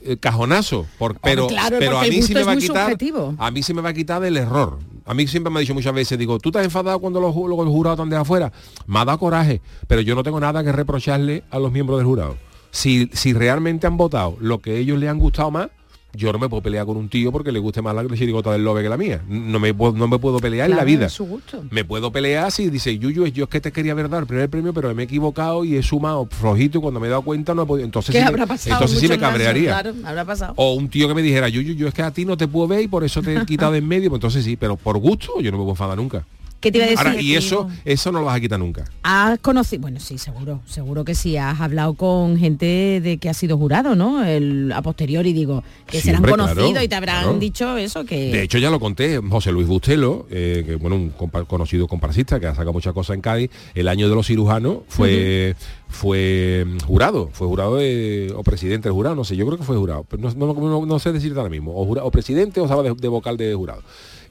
[0.07, 3.35] eh, cajonazo, por- pero, claro, pero a mí sí me va a quitar subjetivo.
[3.38, 4.78] a mí sí me va a quitar del error.
[5.07, 7.68] A mí siempre me ha dicho muchas veces, digo, ¿tú estás enfadado cuando los, los
[7.68, 8.52] jurados están de afuera?
[8.87, 12.07] Me ha dado coraje, pero yo no tengo nada que reprocharle a los miembros del
[12.07, 12.37] jurado.
[12.70, 15.68] Si, si realmente han votado lo que ellos les han gustado más,
[16.16, 18.64] yo no me puedo pelear con un tío porque le guste más la chirigota del
[18.64, 19.22] lobe que la mía.
[19.29, 21.09] No me, puedo- no me puedo pelear en la vida.
[21.09, 21.64] su gusto.
[21.70, 24.48] Me puedo pelear si dice, Yuyu, yo es que te quería ver dar el primer
[24.48, 27.55] premio, pero me he equivocado y he sumado flojito y cuando me he dado cuenta
[27.55, 27.85] no he podido.
[27.85, 28.74] Entonces, ¿Qué sí, me- habrá pasado?
[28.77, 29.70] entonces sí me cabrearía.
[29.70, 30.53] Claro, habrá pasado.
[30.57, 32.68] O un tío que me dijera, Yuyu, yo es que a ti no te puedo
[32.68, 34.98] ver y por eso te he quitado de en medio, pues entonces sí, pero por
[34.98, 36.24] gusto yo no me puedo enfadar nunca.
[36.64, 37.07] ¿Qué te iba a decir?
[37.07, 38.85] Ahora, y eso, eso no lo vas a quitar nunca.
[39.03, 43.35] Has conocido, bueno, sí, seguro, seguro que sí, has hablado con gente de que ha
[43.35, 44.24] sido jurado, ¿no?
[44.24, 47.38] El, a posteriori, digo, que serán claro, y te habrán claro.
[47.38, 48.33] dicho eso, que...
[48.33, 52.40] De hecho ya lo conté, José Luis Bustelo, eh, que bueno, un compa- conocido comparsista
[52.40, 55.55] que ha sacado muchas cosas en Cádiz, el año de los cirujanos fue
[55.88, 59.64] fue mm, jurado, fue jurado de- o presidente del jurado, no sé, yo creo que
[59.64, 62.61] fue jurado, pero no, no- no- no sé decirte ahora mismo, o, jura- o presidente
[62.61, 63.83] o estaba de, de vocal de jurado.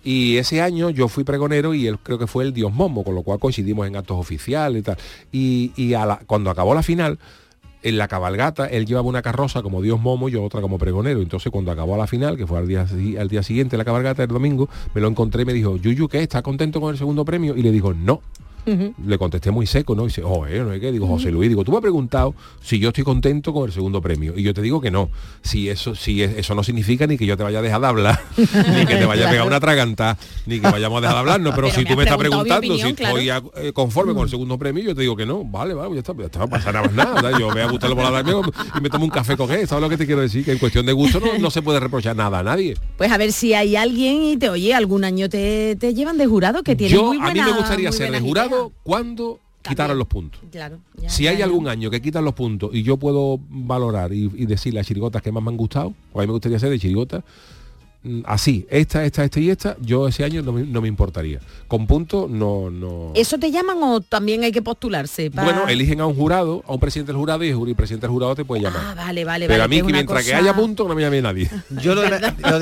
[0.04, 3.16] Y ese año yo fui pregonero y él creo que fue el Dios Momo, con
[3.16, 4.98] lo cual coincidimos en actos oficiales y tal.
[5.32, 5.94] Y, y
[6.28, 7.20] cuando acabó la final,
[7.84, 11.22] en la cabalgata él llevaba una carroza como Dios Momo y yo otra como pregonero.
[11.22, 12.86] Entonces cuando acabó la final, que fue al día,
[13.20, 16.22] al día siguiente la cabalgata el domingo, me lo encontré y me dijo, Yuyu, ¿qué?
[16.22, 17.56] ¿Estás contento con el segundo premio?
[17.56, 18.22] Y le digo, no.
[18.66, 20.04] Le contesté muy seco, ¿no?
[20.04, 20.92] Y dice, oh, eh, no sé qué.
[20.92, 24.02] Digo, José Luis, digo, tú me has preguntado si yo estoy contento con el segundo
[24.02, 24.34] premio.
[24.38, 25.10] Y yo te digo que no.
[25.42, 27.88] Si eso, si es- eso no significa ni que yo te vaya a dejar de
[27.88, 31.20] hablar, ni que te vaya a pegar una traganta, ni que vayamos a dejar de
[31.20, 31.54] hablarnos.
[31.56, 33.18] Pero, Pero si me tú me estás preguntando opinión, si claro.
[33.18, 35.44] estoy a- eh, conforme con el segundo premio, yo te digo que no.
[35.44, 37.32] Vale, vale, ya está, ya está, no pasa nada más nada.
[37.40, 39.68] Yo me voy a gustarlo por la y me tomo un café con él.
[39.68, 40.46] ¿Sabes lo que te quiero decir?
[40.46, 42.76] Que en cuestión de gusto no, no se puede reprochar nada a nadie.
[42.98, 46.26] Pues a ver si hay alguien y te oye, algún año te, te llevan de
[46.28, 48.72] jurado que tiene Yo, muy a mí buena- me gustaría ser de jurado ideas.
[48.84, 50.42] cuando quitaron los puntos.
[50.52, 50.80] Claro.
[50.98, 51.46] ya, si ya, hay ya.
[51.46, 55.22] algún año que quitan los puntos y yo puedo valorar y, y decir las chirigotas
[55.22, 57.24] que más me han gustado, o a mí me gustaría ser de chirigotas,
[58.26, 61.40] así, esta, esta, esta y esta, yo ese año no me, no me importaría.
[61.68, 63.12] Con puntos no, no.
[63.16, 65.32] ¿Eso te llaman o también hay que postularse?
[65.32, 68.12] pa- Bueno, eligen a un jurado, a un presidente del jurado y el presidente del
[68.12, 68.82] jurado te puede llamar.
[68.86, 71.02] Ah, vale, vale, Pero vale, a mí, que es mientras que haya puntos, no me
[71.02, 71.50] llame nadie.
[71.82, 72.60] Yo lo, de- lo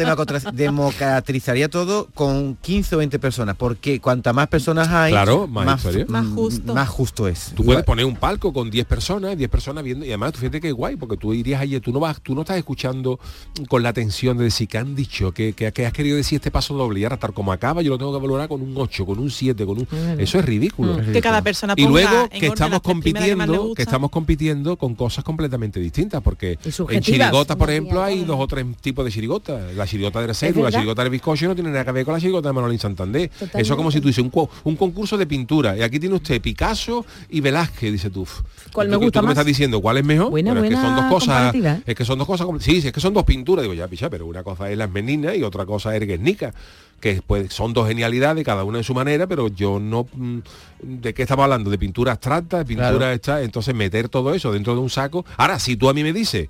[0.52, 6.74] democratizaría todo con 15 o 20 personas, porque cuanta más personas hay, Claro, más justo.
[6.74, 7.52] Más justo es.
[7.56, 10.62] Tú puedes poner un palco con 10 personas, 10 personas viendo, y además tú fíjate
[10.62, 13.20] que guay, porque tú irías allí, tú no vas, tú no estás escuchando
[13.68, 16.52] con la atención de decir que han dicho, que, que, que has querido decir este
[16.52, 19.06] paso doble y ahora tal como acaba, yo lo tengo que valorar con un 8,
[19.06, 19.88] con un 7, con un.
[20.20, 20.94] Eso es ridículo.
[20.98, 21.12] Mm.
[21.12, 25.80] Que cada persona y luego que estamos que compitiendo, que estamos compitiendo con cosas completamente
[25.80, 26.58] distintas, porque
[26.90, 29.76] en chirigotas, por ejemplo, hay dos o tres tipos de chirigotas.
[29.76, 32.20] La chirigota de Resedo, la chirigota del bizcocho no tiene nada que ver con la
[32.20, 33.30] chirigota de Manolín Santander.
[33.34, 33.92] Eso es como Totalmente.
[33.98, 37.42] si tú dices un, co- un concurso de pintura y aquí tiene usted Picasso y
[37.42, 38.26] Velázquez, dice tú.
[38.74, 40.30] ¿Cuál ¿Tú- me tú qué me estás diciendo cuál es mejor?
[40.30, 43.00] Buena, Pero es que son dos cosas, es que son dos cosas, sí, es que
[43.00, 45.96] son dos pinturas, digo ya, picha, pero una cosa es las meninas y otra cosa
[45.96, 46.54] es el Guernica
[47.00, 50.40] que pues son dos genialidades, cada una en su manera, pero yo no mm,
[50.84, 51.72] ¿de qué estamos hablando?
[51.72, 53.10] De pintura abstracta, de pintura Claro.
[53.12, 55.26] esta, entonces meter todo eso dentro de un saco.
[55.38, 56.50] Ahora, si tú a mí me dices,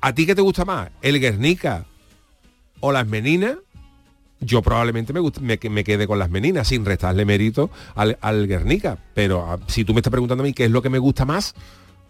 [0.00, 0.88] ¿a ti qué te gusta más?
[1.02, 1.84] ¿El Guernica
[2.80, 3.56] o las meninas?
[4.42, 8.46] yo probablemente me, gust- me, me quede con las meninas sin restarle mérito al, al
[8.46, 8.96] Guernica.
[9.12, 11.26] Pero ah, si tú me estás preguntando a mí qué es lo que me gusta
[11.26, 11.54] más,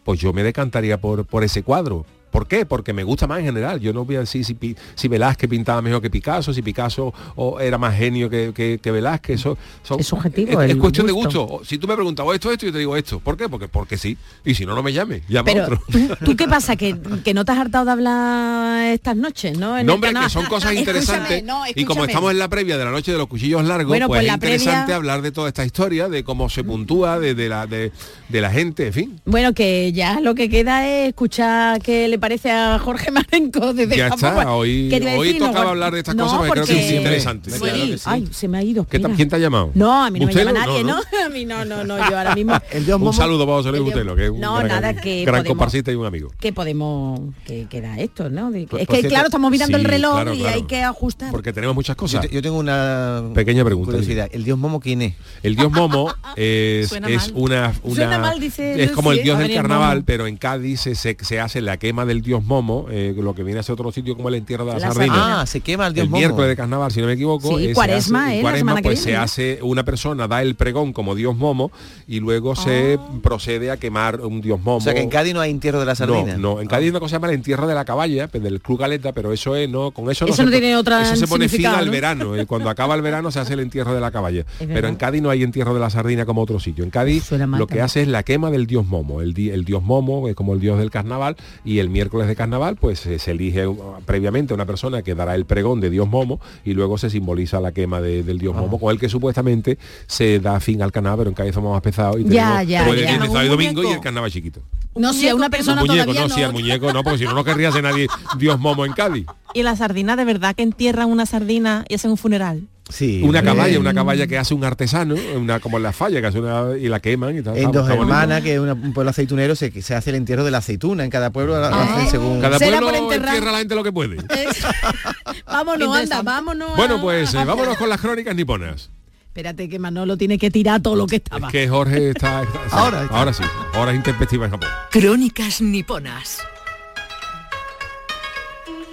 [0.04, 2.06] pues yo me decantaría por, por ese cuadro.
[2.30, 2.64] ¿Por qué?
[2.66, 3.80] Porque me gusta más en general.
[3.80, 4.56] Yo no voy a decir si,
[4.94, 8.90] si Velázquez pintaba mejor que Picasso, si Picasso o era más genio que, que- que
[8.90, 9.40] Velázquez.
[9.40, 11.60] Eso, son- Es subjetivo, Es, es cuestión de gusto.
[11.64, 13.20] Si tú me preguntas "Oh, esto, esto, yo te digo esto.
[13.20, 13.48] ¿Por qué?
[13.48, 14.16] Porque, porque sí.
[14.44, 15.22] Y si no, no me llame.
[15.28, 15.80] Llama Pero otro.
[16.24, 16.76] ¿tú, qué pasa?
[16.76, 19.76] ¿Que, que no te has hartado de hablar estas noches, ¿no?
[19.78, 21.42] En No, hombre, que son cosas interesantes.
[21.44, 24.06] no, y como estamos en la previa de la noche de los cuchillos largos, Bueno,
[24.08, 27.34] pues, pues es interesante previa- hablar de toda esta historia, de cómo se puntúa, de,
[27.34, 27.92] de la, de,
[28.28, 29.20] de la gente, en fin.
[29.24, 33.96] Bueno, que ya lo que queda es escuchar qué le parece a Jorge Marenco desde
[33.96, 36.52] Ya está, hoy- ¿Qué te iba a hoy tocaba hablar de estas no, cosas porque
[36.52, 37.50] creo que porque- es interesante.
[37.50, 37.58] Sí.
[37.58, 38.04] Claro que sí.
[38.04, 38.84] Ay, se me ha ido.
[38.84, 39.16] ¿Qué ta- espera.
[39.16, 39.70] ¿Quién te ha llamado?
[39.74, 40.96] No, a mí no me llama nadie, No, ¿no?
[40.96, 41.00] ¿no?
[41.26, 42.54] A mí no, no, no, yo ahora mismo.
[43.00, 45.48] Un saludo para José Luis Butelo, que es un No, gran, nada, que gran podemos-
[45.48, 46.30] comparsista y un amigo.
[46.38, 48.50] que podemos que queda esto, ¿no?
[48.50, 50.54] De Por- es que cierto, claro, estamos mirando sí, el reloj claro, y claro.
[50.56, 51.30] hay que ajustar.
[51.30, 52.28] Porque tenemos muchas cosas.
[52.30, 53.92] yo tengo una Pequeña pregunta.
[53.92, 54.28] curiosidad.
[54.32, 55.14] ¿El dios Momo quién es?
[55.42, 60.04] El dios Momo es, una, una- Suena mal, dice es como el dios del carnaval,
[60.04, 63.62] pero en Cádiz se, hace la quema del dios Momo, eh, lo que viene a
[63.62, 65.14] ser otro sitio como el entierro de la, La sardina.
[65.14, 65.40] sardina.
[65.42, 66.18] Ah, se quema el dios Momo.
[66.18, 67.56] miércoles de carnaval, si no me equivoco.
[67.58, 68.36] Sí, eh, cuaresma, hace- ¿eh?
[68.38, 71.70] La cuaresma, que pues se hace una persona da el pregón como dios Momo
[72.08, 74.76] y luego se procede a quemar un dios Momo.
[74.78, 76.36] O sea que en Cádiz no hay entierro de la sardina.
[76.36, 78.60] No, no, en Cádiz hay una cosa llama el entierro de la caballa, pues, del
[78.60, 81.16] Club Galeta, pero eso es no, con eso no, Eso se no tiene otra Eso
[81.16, 81.92] se pone fin al ¿no?
[81.92, 82.36] verano.
[82.36, 84.44] eh, Cuando acaba el verano se hace el entierro de la caballa.
[84.58, 86.82] Pero en Cádiz no hay entierro de la sardina como otro sitio.
[86.84, 89.20] En Cádiz lo que hace es la quema del dios Momo.
[89.20, 92.36] El, di- el dios Momo es como el dios del carnaval y el miércoles de
[92.36, 96.08] carnaval, pues eh, se elige uh, previamente una persona que dará el pregón de Dios
[96.08, 99.76] Momo y luego se simboliza la quema de- del Dios Momo, con el que supuestamente
[100.06, 102.84] se da fin al carnaval, pero en Cádiz somos más pesados y Ya, tenemos ya,
[102.84, 103.18] jueves, ya.
[103.26, 104.60] sábado y domingo y el carnaval chiquito.
[104.96, 106.34] No, si a una persona Un muñeco, todavía no, no.
[106.34, 108.06] si al muñeco no, porque si no, no querría ser nadie
[108.38, 109.26] Dios Momo en Cádiz.
[109.54, 112.62] Y la sardina, de verdad que entierran una sardina y hacen un funeral.
[112.90, 113.22] Sí.
[113.24, 116.40] Una caballa, una caballa que hace un artesano, una como en la falla, que hace
[116.40, 117.56] una, y la queman y tal.
[117.56, 117.88] En Dos.
[117.88, 121.04] Hermanas, que es una- un pueblo aceitunero, se, se hace el entierro de la aceituna.
[121.04, 121.82] En cada pueblo lo Ah.
[121.94, 122.40] hacen según...
[122.40, 124.16] Cada Será pueblo entierra a la gente lo que puede.
[125.46, 126.76] vámonos, anda, vámonos.
[126.76, 128.90] Bueno, pues eh, vámonos con las crónicas niponas.
[129.26, 131.46] Espérate que Manolo tiene que tirar todo lo que estaba.
[131.48, 132.42] Es que Jorge está...
[132.42, 133.16] está- Ahora está.
[133.18, 134.68] ahora sí, ahora es intempestiva en Japón.
[134.90, 136.38] Crónicas niponas.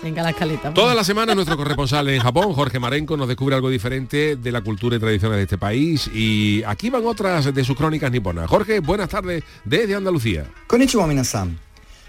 [0.04, 0.74] Venga la escaleta.
[0.74, 4.62] Toda la semana nuestro corresponsal en Japón, Jorge Marenco, nos descubre algo diferente de la
[4.62, 8.48] cultura y tradiciones de este país y aquí van otras de sus crónicas niponas.
[8.48, 10.46] Jorge, buenas tardes desde Andalucía.
[10.68, 11.60] Konnichiwa minasan.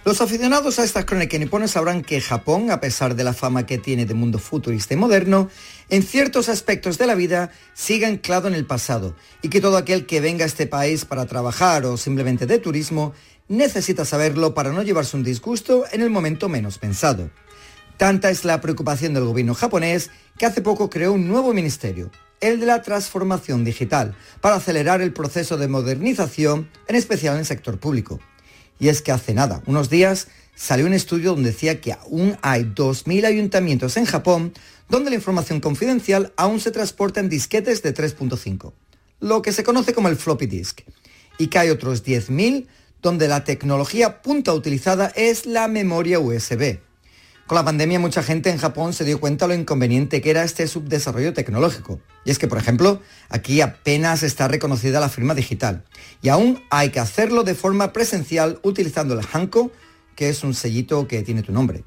[0.05, 3.79] Los aficionados a estas crónicas niponas sabrán que Japón, a pesar de la fama que
[3.79, 5.51] tiene de mundo futurista y moderno,
[5.90, 10.07] en ciertos aspectos de la vida sigue anclado en el pasado y que todo aquel
[10.07, 13.12] que venga a este país para trabajar o simplemente de turismo
[13.48, 17.31] necesita saberlo para no llevarse un disgusto en el momento menos pensado.
[17.98, 22.61] Tanta es la preocupación del gobierno japonés que hace poco creó un nuevo ministerio, el
[22.61, 27.80] de la transformación digital, para acelerar el proceso de modernización, en especial en el sector
[27.80, 28.20] público.
[28.78, 32.62] Y es que hace nada, unos días, salió un estudio donde decía que aún hay
[32.72, 34.52] 2.000 ayuntamientos en Japón
[34.88, 38.74] donde la información confidencial aún se transporta en disquetes de 3.5,
[39.18, 40.82] lo que se conoce como el floppy disk,
[41.37, 42.68] y que hay otros 10.000
[43.02, 46.78] donde la tecnología punta utilizada es la memoria USB.
[47.48, 50.68] Con la pandemia mucha gente en Japón se dio cuenta lo inconveniente que era este
[50.68, 51.98] subdesarrollo tecnológico.
[52.26, 55.82] Y es que, por ejemplo, aquí apenas está reconocida la firma digital.
[56.20, 59.72] Y aún hay que hacerlo de forma presencial utilizando el Hanko,
[60.14, 61.84] que es un sellito que tiene tu nombre.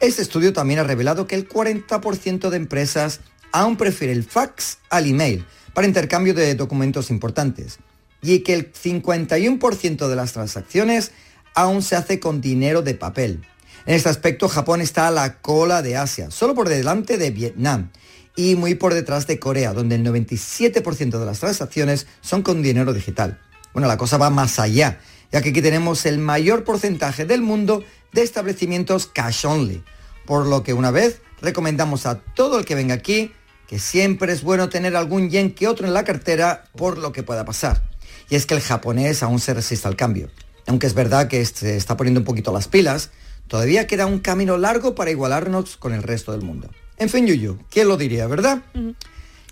[0.00, 3.20] Este estudio también ha revelado que el 40% de empresas
[3.52, 7.78] aún prefiere el fax al email para intercambio de documentos importantes
[8.20, 11.12] y que el 51% de las transacciones
[11.54, 13.40] aún se hace con dinero de papel.
[13.86, 17.90] En este aspecto Japón está a la cola de Asia, solo por delante de Vietnam
[18.36, 22.92] y muy por detrás de Corea, donde el 97% de las transacciones son con dinero
[22.92, 23.40] digital.
[23.72, 25.00] Bueno, la cosa va más allá,
[25.32, 29.82] ya que aquí tenemos el mayor porcentaje del mundo de establecimientos cash only,
[30.26, 33.32] por lo que una vez recomendamos a todo el que venga aquí
[33.70, 37.22] que siempre es bueno tener algún yen que otro en la cartera por lo que
[37.22, 37.88] pueda pasar.
[38.28, 40.28] Y es que el japonés aún se resiste al cambio.
[40.66, 43.10] Aunque es verdad que se está poniendo un poquito las pilas,
[43.50, 46.70] todavía queda un camino largo para igualarnos con el resto del mundo.
[46.96, 48.62] En fin, Yuyu, ¿quién lo diría, verdad?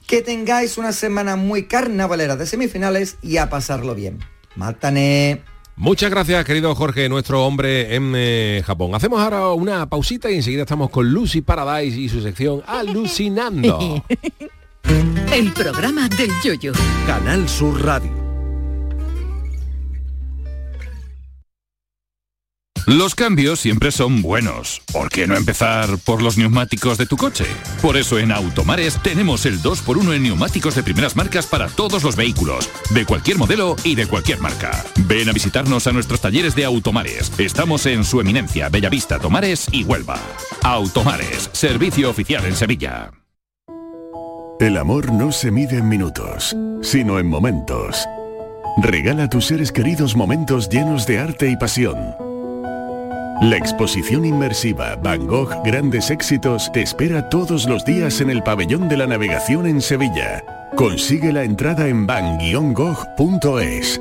[0.07, 4.21] Que tengáis una semana muy carnavalera de semifinales y a pasarlo bien.
[4.55, 5.43] Mátane.
[5.75, 8.95] Muchas gracias, querido Jorge, nuestro hombre en eh, Japón.
[8.95, 14.05] Hacemos ahora una pausita y enseguida estamos con Lucy Paradise y su sección Alucinando.
[15.33, 16.73] El programa del yoyo.
[17.07, 18.28] Canal Sur Radio.
[22.89, 24.81] Los cambios siempre son buenos.
[24.95, 27.45] ¿Por qué no empezar por los neumáticos de tu coche?
[27.83, 32.17] Por eso en Automares tenemos el 2x1 en neumáticos de primeras marcas para todos los
[32.17, 34.87] vehículos, de cualquier modelo y de cualquier marca.
[35.07, 37.31] Ven a visitarnos a nuestros talleres de Automares.
[37.37, 40.19] Estamos en su eminencia, Bellavista, Tomares y Huelva.
[40.63, 43.11] Automares, servicio oficial en Sevilla.
[44.61, 48.07] El amor no se mide en minutos, sino en momentos.
[48.83, 51.99] Regala a tus seres queridos momentos llenos de arte y pasión.
[53.41, 58.89] La exposición inmersiva Van Gogh Grandes Éxitos te espera todos los días en el Pabellón
[58.89, 60.43] de la Navegación en Sevilla.
[60.75, 64.01] Consigue la entrada en van-gogh.es.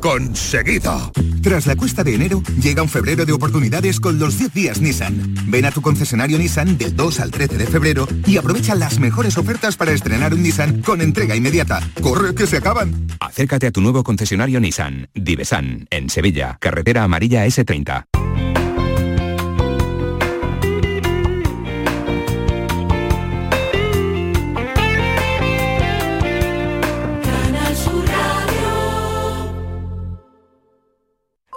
[0.00, 1.12] conseguido.
[1.42, 5.34] Tras la cuesta de enero, llega un febrero de oportunidades con los 10 días Nissan.
[5.46, 9.38] Ven a tu concesionario Nissan del 2 al 13 de febrero y aprovecha las mejores
[9.38, 11.80] ofertas para estrenar un Nissan con entrega inmediata.
[12.00, 13.06] ¡Corre, que se acaban!
[13.20, 18.49] Acércate a tu nuevo concesionario Nissan, Divesan, en Sevilla, carretera amarilla S30.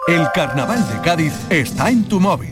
[0.08, 2.52] El carnaval de Cádiz está en tu móvil.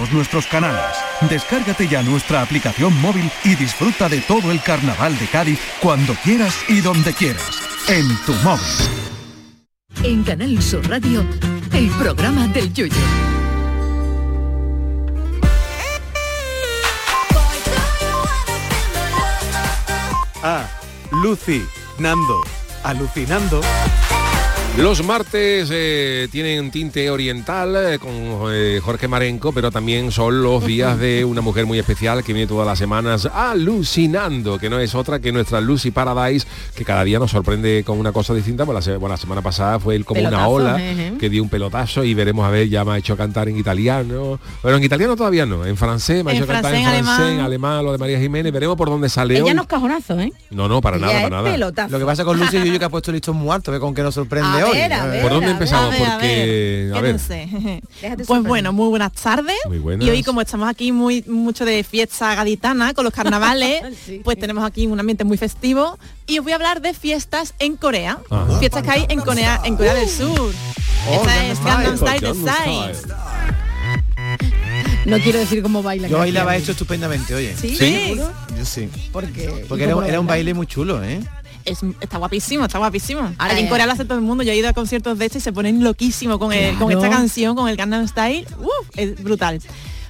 [0.00, 0.96] todos nuestros canales.
[1.28, 6.54] Descárgate ya nuestra aplicación móvil y disfruta de todo el Carnaval de Cádiz cuando quieras
[6.68, 7.60] y donde quieras.
[7.88, 8.64] En tu móvil.
[10.02, 11.24] En Canal Sur Radio,
[11.72, 12.94] el programa del Yoyo.
[20.42, 20.66] Ah,
[21.22, 21.62] Lucy,
[21.98, 22.40] Nando,
[22.84, 23.60] alucinando.
[24.80, 28.10] Los martes eh, tienen tinte oriental eh, con
[28.50, 32.48] eh, Jorge Marenco, pero también son los días de una mujer muy especial que viene
[32.48, 37.18] todas las semanas alucinando, que no es otra que nuestra Lucy Paradise, que cada día
[37.18, 38.64] nos sorprende con una cosa distinta.
[38.64, 40.80] Pues la, se- bueno, la semana pasada fue el como una ola
[41.18, 44.40] que dio un pelotazo y veremos a ver, ya me ha hecho cantar en italiano.
[44.62, 47.26] Bueno, en italiano todavía no, en francés me ha En hecho cantar en francés, francés,
[47.26, 47.44] en alemán.
[47.44, 49.54] alemán, lo de María Jiménez, veremos por dónde sale Ella hoy.
[49.54, 50.32] no es cajonazo, ¿eh?
[50.50, 51.52] No, no, para nada, para nada.
[51.52, 51.90] pelotazo.
[51.92, 53.94] Lo que pasa con Lucy y yo que ha puesto listo muy alto, ve con
[53.94, 54.69] qué nos sorprende hoy.
[54.72, 55.90] Ver, a ver, ¿Por dónde a empezamos?
[55.90, 57.48] ver, a Porque, a ver, no sé.
[58.02, 59.56] Déjate Pues bueno, muy buenas tardes.
[59.66, 60.06] Muy buenas.
[60.06, 63.82] Y hoy como estamos aquí muy mucho de fiesta gaditana con los carnavales,
[64.24, 67.76] pues tenemos aquí un ambiente muy festivo y os voy a hablar de fiestas en
[67.76, 68.18] Corea.
[68.30, 68.58] Ajá.
[68.58, 70.52] Fiestas que hay en Corea, en Corea del Sur.
[71.10, 73.10] Esta es Gangnam Style de Psy.
[75.06, 76.08] No quiero decir cómo baila.
[76.08, 77.56] Yo bailaba esto estupendamente, oye.
[77.56, 77.74] ¿Sí?
[77.76, 78.16] ¿Sí?
[78.56, 78.88] Yo sí.
[79.12, 81.20] Porque, Porque era, era un baile muy chulo, ¿eh?
[81.64, 83.20] Es- está guapísimo, está guapísimo.
[83.38, 83.68] Ahora en.
[83.68, 84.42] Corea lo hace todo el mundo.
[84.42, 87.08] Yo he ido a conciertos de este y se ponen loquísimo con, el- con esta
[87.10, 88.46] canción, con el Gangnam Style.
[88.58, 89.60] Uf, es brutal.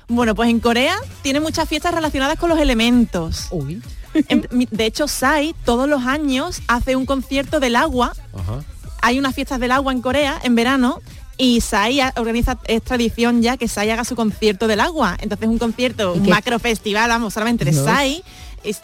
[0.08, 3.48] Bueno, pues en Corea tiene muchas fiestas relacionadas con los elementos.
[4.70, 8.12] De hecho, Psy todos los años hace un concierto del agua.
[8.34, 8.64] Ajá.
[9.02, 11.00] Hay unas fiestas del agua en Corea en verano
[11.38, 11.60] y
[12.00, 15.16] a- organiza, es tradición ya que Psy haga su concierto del agua.
[15.20, 17.72] Entonces un concierto, un macro festival, vamos, solamente de.
[17.72, 18.22] Psy.
[18.64, 18.82] es-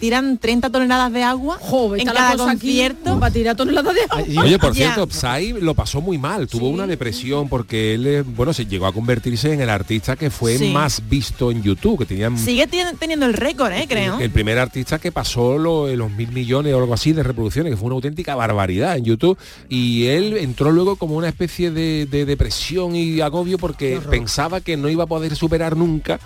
[0.00, 1.58] tiran 30 toneladas de agua
[1.94, 3.18] en está la cada concierto.
[3.18, 4.42] para tirar toneladas de agua.
[4.44, 8.52] Oye, por cierto, Psy lo pasó muy mal, tuvo una depresión porque él, eh, bueno,
[8.52, 10.70] se llegó a convertirse en el artista que fue Sí.
[10.70, 12.66] más visto en YouTube, que tenía Sigue
[12.98, 13.86] teniendo el récord, ¿eh?
[13.88, 14.18] Creo.
[14.20, 17.76] el primer artista que pasó lo- los mil millones o algo así de reproducciones, que
[17.76, 19.36] fue una auténtica barbaridad en YouTube.
[19.68, 24.76] Y él entró luego como una especie de, de depresión y agobio porque pensaba que
[24.76, 26.20] no iba a poder superar nunca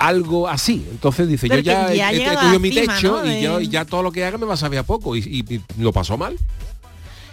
[0.00, 0.84] algo así.
[0.90, 3.30] Entonces dice, Pero yo ya, ya he- he, mi cima, techo ¿no?
[3.32, 5.14] y, yo, y ya todo lo que haga me va a saber a poco.
[5.14, 6.36] Y, y- y lo pasó mal.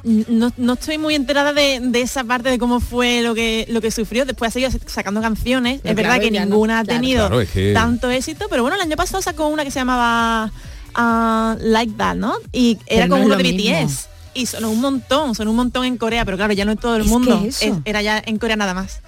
[0.04, 3.82] No, no estoy muy enterada de, de esa parte de cómo fue lo que lo
[3.82, 4.26] que sufrió.
[4.26, 5.80] Después ha seguido sacando canciones.
[5.82, 7.00] Pero es verdad claro, que no, ninguna ha claro.
[7.02, 9.80] tenido Claro, es que- tanto éxito, pero bueno, el año pasado sacó una que se
[9.80, 10.52] llamaba
[10.94, 12.36] ah, Like That, ¿no?
[12.54, 13.88] Y era Pero con no es uno lo de mismo.
[13.88, 14.08] BTS.
[14.34, 16.96] Y sonó un montón, sonó un montón en Corea, pero claro, ya no en todo
[16.96, 17.42] el Es mundo.
[17.46, 17.62] es.
[17.64, 19.02] Es- era ya en Corea nada más.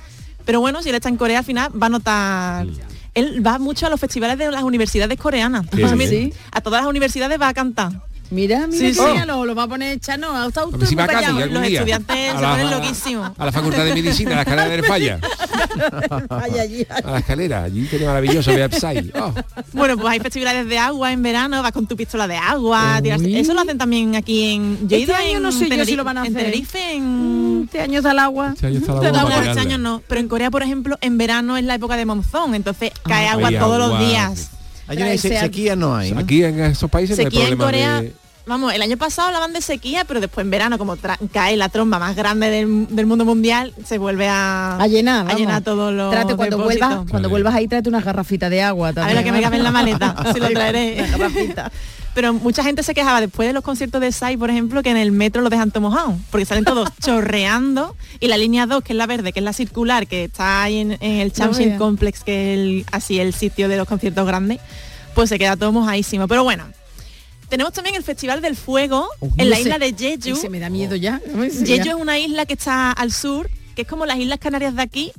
[0.43, 2.67] Pero bueno, si él está en Corea al final va a notar.
[3.13, 5.65] Él va mucho a los festivales de las universidades coreanas.
[6.52, 7.91] A todas las universidades va a cantar.
[8.32, 9.02] Mira, mira, Sí, sí.
[9.12, 10.36] mira, lo, lo va a poner Chano.
[10.36, 10.70] Ha estado.
[10.72, 11.80] Cádiz algún Los día.
[11.80, 13.32] estudiantes A se la- ponen a- loquísimos.
[13.38, 15.20] A la Facultad de Medicina, a la escalera del Falla.
[16.30, 19.12] A la escalera, allí tiene maravilloso Psy.
[19.20, 19.34] Oh.
[19.74, 23.22] Bueno, pues hay festivales de agua en verano, vas con tu pistola de agua, tiras-
[23.22, 25.96] eso lo hacen también aquí en yo Este año en no sé yo si Tenerife-
[25.96, 26.46] lo van a en hacer.
[26.46, 28.52] Tenerife, en Este año está el agua.
[28.54, 29.52] Este año está la Te bomba da no, para agua.
[29.52, 32.56] este año no, pero en Corea, por ejemplo, en verano es la época de monzón,
[32.56, 34.00] entonces cae agua Hay todos agua.
[34.00, 34.50] los días.
[34.89, 36.12] Hay una sequía no hay.
[36.12, 36.19] ¿no?
[36.19, 38.13] Aquí en esos países no hay en problema Corea, de...
[38.50, 40.98] vamos, el año pasado hablaban de sequía, pero después en verano, como
[41.32, 45.36] cae la tromba más grande del, del mundo mundial, se vuelve a, A llenar, a
[45.36, 46.88] llenar todos los Trate cuando depósitos.
[46.90, 49.56] vuelvas, cuando vuelvas ahí tráete una garrafita de agua A ver la que me cabe
[49.58, 51.06] en la maleta, si lo traeré.
[52.16, 54.98] Pero mucha gente se quejaba después de los conciertos de Sai, por ejemplo, que en
[54.98, 58.94] el metro lo dejan todo mojado, porque salen todos chorreando y la línea 2, que
[58.94, 61.78] es la verde, que es la circular, que está ahí en, en el Champion.
[61.78, 64.60] Complex, que es el, así el sitio de los conciertos grandes,
[65.14, 66.28] pues se queda todo mojadísimo.
[66.28, 66.66] Pero bueno,
[67.50, 69.08] tenemos también el Festival del Fuego
[69.38, 70.38] en la isla de Jeju.
[70.38, 71.20] ese me da miedo ya.
[71.66, 74.82] Jeju es una isla que está al sur, que es como las Islas Canarias de
[74.82, 75.12] aquí.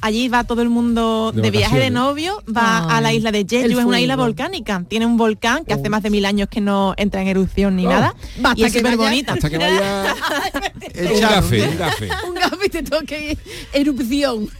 [0.00, 3.46] Allí va todo el mundo De de, viaje de novio, va a la isla de
[3.48, 4.84] Jeju, es una isla volcánica.
[4.88, 7.86] Tiene un volcán que hace más de mil años que no entra en erupción ni
[7.86, 7.90] Oh.
[7.90, 8.14] nada.
[8.40, 9.32] Basta y es que súper bonita.
[9.34, 10.14] Hasta que vaya
[10.94, 12.08] El un café, un café.
[12.28, 13.38] Un gafe te toque
[13.72, 14.48] erupción.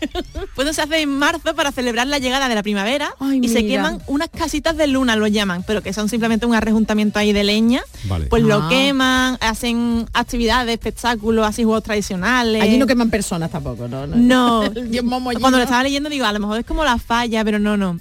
[0.55, 3.67] Pues se hace en marzo para celebrar la llegada de la primavera Ay, y se
[3.67, 7.45] queman unas casitas de luna, lo llaman, pero que son simplemente un arrejuntamiento ahí de
[7.45, 7.83] leña.
[8.05, 8.27] Vale.
[8.27, 8.47] Pues Ah.
[8.47, 12.63] lo queman, hacen actividades, espectáculos, así juegos tradicionales.
[12.63, 14.07] Allí no queman personas tampoco, ¿no?
[14.07, 14.63] No,
[15.41, 17.99] cuando lo estaba leyendo digo, a lo mejor es como la falla, pero no, no.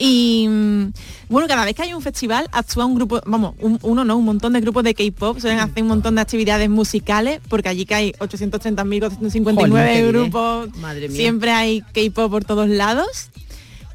[0.00, 0.92] Y mm,
[1.28, 4.24] bueno, cada vez que hay un festival actúa un grupo, vamos, un- uno no, un
[4.24, 7.94] montón de grupos de K-pop, suelen hacer un montón de actividades musicales, porque allí que
[7.94, 10.08] hay 830.459 Jolín, qué bien.
[10.08, 11.16] grupos, Madre mía.
[11.16, 13.30] siempre hay K-pop por todos lados.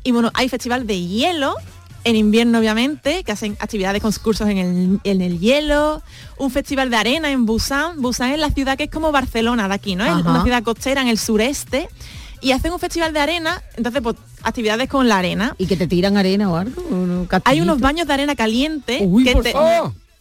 [0.03, 1.55] Y bueno, hay festival de hielo,
[2.03, 6.01] en invierno obviamente, que hacen actividades con cursos en el, en el hielo,
[6.37, 9.73] un festival de arena en Busan, Busan es la ciudad que es como Barcelona de
[9.73, 10.03] aquí, ¿no?
[10.05, 11.87] Es una ciudad costera en el sureste,
[12.43, 15.55] y hacen un festival de arena, entonces pues actividades con la arena.
[15.57, 16.81] ¿Y que te tiran arena o algo?
[16.83, 19.53] ¿Un Hay unos baños de arena caliente Uy, que te.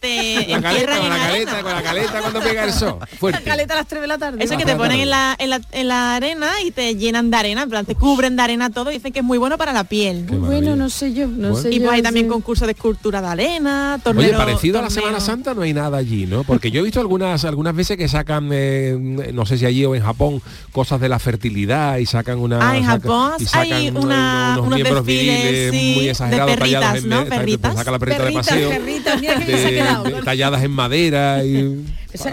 [0.03, 1.27] Te La caleta, con la arena.
[1.27, 2.97] caleta, con la caleta cuando pega el sol.
[3.19, 3.41] Fuerte.
[3.43, 4.43] Caleta a las 3 de la tarde.
[4.43, 7.37] Eso que te ponen en la, en, la, en la arena y te llenan de
[7.37, 9.71] arena, en plan, te cubren de arena todo y dicen que es muy bueno para
[9.71, 10.25] la piel.
[10.29, 12.31] Bueno, no sé yo, no sé y yo, pues hay también sí.
[12.31, 14.37] concursos de escultura de arena, Oye, torneo.
[14.37, 15.03] parecido a la torneo.
[15.05, 16.43] Semana Santa no hay nada allí, ¿no?
[16.43, 18.97] Porque yo he visto algunas algunas veces que sacan, eh,
[19.33, 20.41] no sé si allí o en Japón,
[20.73, 22.59] cosas de la fertilidad y sacan una...
[22.71, 25.93] Ah, en saca- Japón y sacan hay unos- una- unos, unos miembros desfiles, viriles sí,
[25.95, 27.75] muy de exagerados, perritas, tallados en Perritas.
[27.75, 28.69] saca la perrita Perritas, de paseo.
[28.69, 29.45] perritas, mira ha de-
[30.23, 31.83] talladas en madera y invocar
[32.13, 32.29] eso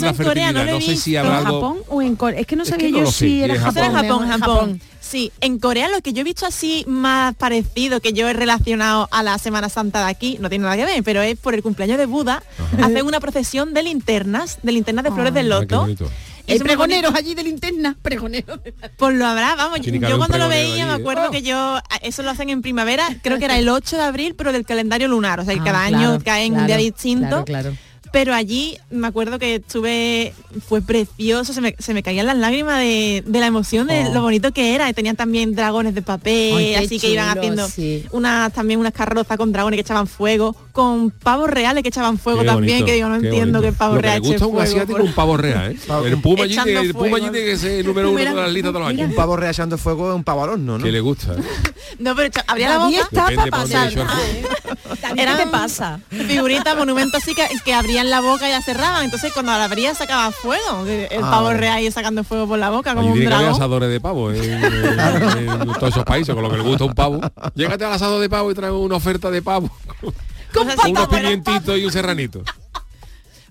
[0.00, 0.54] la en Corea no fertilidad.
[0.54, 1.18] lo he No sé si visto.
[1.20, 1.60] habrá ¿En algo...
[1.60, 2.40] Japón o en Corea?
[2.40, 3.92] Es que no Es sabía que no yo si era Japón.
[3.92, 4.80] Japón, Japón.
[5.00, 9.08] Sí, en Corea lo que yo he visto así más parecido que yo he relacionado
[9.10, 11.62] a la Semana Santa de aquí, no tiene nada que ver, pero es por el
[11.62, 12.42] cumpleaños de Buda,
[12.82, 16.10] hacen una procesión de linternas, de linternas de flores del Ay, qué loto.
[16.48, 18.60] Hay pregoneros allí de linterna, pregoneros.
[18.96, 19.80] Pues lo habrá, vamos.
[19.80, 21.00] Yo cuando lo veía allí, me ¿eh?
[21.00, 24.34] acuerdo que yo, eso lo hacen en primavera, creo que era el 8 de abril,
[24.34, 26.76] pero del calendario lunar, o sea, que Ah, cada claro, año cae en un día
[26.76, 27.44] distinto.
[27.44, 27.72] claro, claro.
[28.12, 30.32] Pero allí me acuerdo que estuve,
[30.66, 34.14] fue precioso, se me, se me caían las lágrimas de, de la emoción de Oh.
[34.14, 34.92] lo bonito que era.
[34.92, 38.04] Tenían también dragones de papel, Ay, qué así que iban chulo, haciendo sí.
[38.12, 42.40] unas también unas carrozas con dragones que echaban fuego, con pavos reales que echaban fuego
[42.40, 43.60] Qué también, bonito, que digo, no qué entiendo bonito.
[43.62, 45.78] que el pavo Lo que real le gusta un fuego asiático un pavo real, ¿eh?
[46.06, 49.08] El puma allí Echando que ser el número uno de las listas de los años.
[49.10, 50.84] Un pavo reachando fuego es un pavo al horno, ¿no?
[50.84, 51.34] Que le gusta.
[51.98, 52.96] No, pero echa- abría la boca.
[53.00, 53.92] está para pasar.
[53.92, 56.00] ¿Qué te pasa?
[56.10, 59.04] figuritas, monumentos así que, que abrían la boca y la cerraban.
[59.04, 60.86] Entonces cuando la abría sacaba fuego.
[60.86, 63.50] El Ah, pavo real ahí sacando fuego por la boca como un dragón.
[63.50, 66.94] asadores de pavo en, en- en todos esos países, con lo que le gusta un
[66.94, 67.20] pavo.
[67.54, 69.70] Llégate al asado de pavo y trae una oferta de pavo.
[70.54, 72.42] Con Con unos pimientitos y un serranito.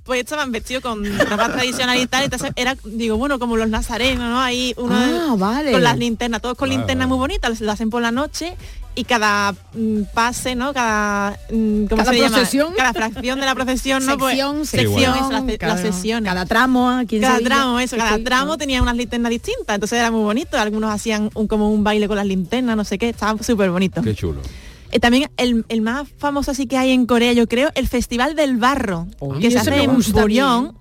[0.07, 2.23] Pues estaban vestidos con ropa tradicional y tal.
[2.23, 4.39] Entonces era, digo, bueno, como los nazarenos, ¿no?
[4.41, 5.71] Ahí uno Ah, vale.
[5.73, 7.09] con las linternas, todos con Vale, linternas vale.
[7.09, 8.55] muy bonitas, lo hacen por la noche
[8.95, 10.73] y cada mm, pase, ¿no?
[10.73, 12.35] Cada mm, ¿cómo Cada se llama?
[12.37, 12.73] procesión.
[12.75, 14.17] Cada fracción de la procesión, ¿no?
[14.17, 16.27] Pues, sección, sección, eso, las, las cada- sesiones.
[16.31, 18.57] Cada tramo, ¿a quién cada tramo, eso, cada Sí, tramo ¿no?
[18.57, 20.57] tenía unas linternas distintas, entonces era muy bonito.
[20.57, 24.01] Algunos hacían un, como un baile con las linternas, no sé qué, estaba súper bonito.
[24.01, 24.41] Qué chulo.
[24.91, 28.35] Eh, también el, el más famoso así que hay en Corea, yo creo, el Festival
[28.35, 30.73] del Barro, Oye, que se hace en Buryong,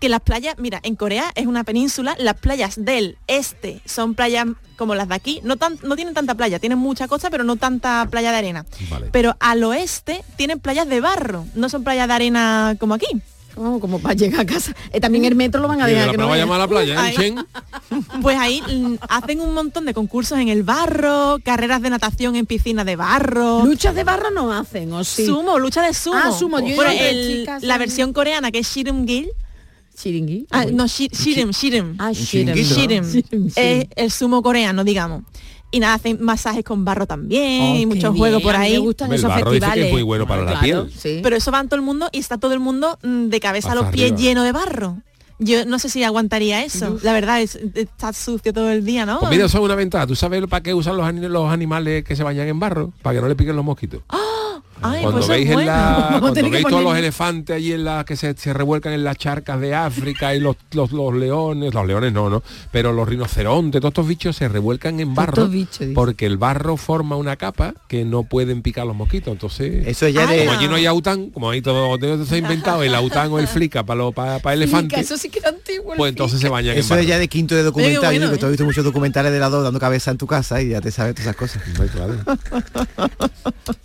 [0.00, 4.46] que las playas, mira, en Corea es una península, las playas del este son playas
[4.76, 7.56] como las de aquí, no, tan, no tienen tanta playa, tienen mucha costa, pero no
[7.56, 8.66] tanta playa de arena.
[8.90, 9.08] Vale.
[9.12, 13.06] Pero al oeste tienen playas de barro, no son playas de arena como aquí.
[13.54, 14.74] Como, como para llegar a casa.
[14.92, 16.42] Eh, también el metro lo van a de dejar la que no vaya.
[16.44, 17.34] a la playa, ¿eh?
[18.22, 22.46] Pues ahí mm, hacen un montón de concursos en el barro, carreras de natación en
[22.46, 23.64] piscinas de barro.
[23.64, 25.24] Luchas de barro no hacen, ¿o sí?
[25.26, 26.18] Sumo, lucha de sumo.
[26.22, 29.28] Ah, sumo, yo el- chicas la versión coreana que es Shirim-gil.
[29.96, 30.46] Chiringui.
[30.50, 31.94] Ah, no, shi- Shirim, Shirim.
[31.98, 32.54] Ah, Shirim.
[32.56, 32.64] Shirim.
[32.74, 33.04] Shirim.
[33.04, 33.54] Shirim, sí.
[33.60, 35.22] Es el sumo coreano, digamos.
[35.74, 38.72] Y nada, hacen masajes con barro también, Oh, y muchos bien, juegos por ahí.
[38.74, 39.92] Me gustan el esos barro dice que es festivales.
[39.92, 40.92] muy bueno para la Claro, piel.
[40.96, 41.20] sí.
[41.22, 43.74] Pero eso van todo el mundo y está todo el mundo mm, de cabeza a
[43.74, 44.18] los pies arriba.
[44.28, 44.98] lleno de barro.
[45.40, 46.96] Yo no sé si aguantaría eso.
[47.02, 49.18] La verdad es está sucio todo el día, ¿no?
[49.18, 50.06] Pues mira, eso es una ventaja.
[50.06, 52.92] ¿Tú sabes para qué usan los, los animales que se bañan en barro?
[53.02, 54.02] Para que no le piquen los mosquitos.
[54.82, 55.70] Ay, cuando pues veis, en bueno.
[55.72, 59.16] la, cuando veis todos los elefantes allí en la que se, se revuelcan en las
[59.16, 63.80] charcas de África y los, los, los leones, los leones no, no, pero los rinocerontes,
[63.80, 68.04] todos estos bichos se revuelcan en barro bichos, porque el barro forma una capa que
[68.04, 69.32] no pueden picar los mosquitos.
[69.32, 70.44] Entonces, Eso ya de...
[70.44, 73.48] como allí no hay aután, como ahí todo, todo está inventado, el aután o el
[73.48, 75.92] flica para para Flica, elefantes, Eso sí que era antiguo.
[75.92, 77.02] el pues entonces se bañan en Eso barro.
[77.02, 78.52] es ya de quinto de documental, bueno, que tú has ¿eh?
[78.52, 81.14] visto muchos documentales de la dos dando cabeza en tu casa y ya te sabes
[81.14, 81.62] todas esas cosas.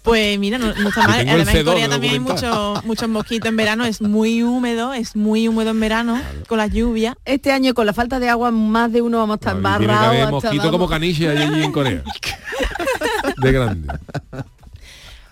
[0.03, 1.19] Pues mira, no, no está mal.
[1.27, 5.15] Además en C2 Corea también hay muchos muchos mosquitos en verano, es muy húmedo, es
[5.15, 7.17] muy húmedo en verano, con la lluvia.
[7.25, 10.71] Este año con la falta de agua más de uno vamos a estar hasta mosquito
[10.71, 12.03] como caniche allí, en Corea.
[13.37, 13.93] De grande.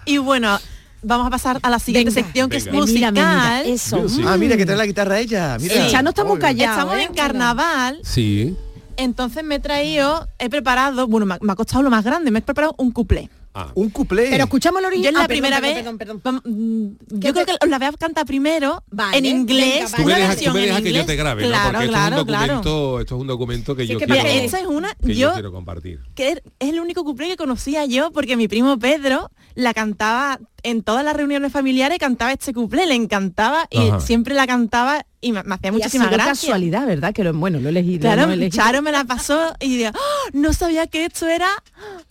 [0.06, 0.58] Y bueno,
[1.04, 2.24] vamos a pasar a la siguiente Venga.
[2.26, 3.12] sección que es musical.
[3.14, 4.06] Mira, mira, eso.
[4.26, 5.58] Ah, mira que trae la guitarra ella.
[5.60, 5.86] Mira.
[5.86, 6.42] El Chano está muy Oye.
[6.42, 6.72] callado.
[6.80, 7.04] Estamos ¿eh?
[7.04, 8.56] en carnaval, Sí.
[8.96, 12.32] entonces me he traído, he preparado, bueno, me ha, me ha costado lo más grande,
[12.32, 13.30] me he preparado un cuplé.
[13.76, 14.28] Un cuplé.
[14.30, 15.10] Pero escuchamos el Yo original.
[15.10, 15.84] es la Ah, perdón, primera perdón, vez.
[15.84, 16.22] perdón, perdón.
[16.24, 19.92] Vamos, mm, Yo creo que os la voy a cantar primero Vale, en inglés.
[19.92, 21.48] venga, Tú me una dejas, tú versión me en dejas que yo te grabe, ¿no?
[21.50, 22.48] Claro, Porque claro, esto, es un claro.
[22.56, 25.34] documento, esto es un documento que Sí, yo que quiero, esta es una- que yo-
[25.34, 26.00] quiero compartir.
[26.16, 30.84] que es el único cuplé que conocía yo porque mi primo Pedro la cantaba en
[30.84, 34.00] todas las reuniones familiares cantaba este cuplé le encantaba y Ajá.
[34.00, 37.12] siempre la cantaba y me, me hacía muchísima gracia casualidad, ¿verdad?
[37.12, 38.02] Que lo, bueno, lo he elegido.
[38.02, 38.64] Claro, lo he elegido.
[38.64, 41.50] Charo me la pasó y digo, "Oh, no sabía que esto era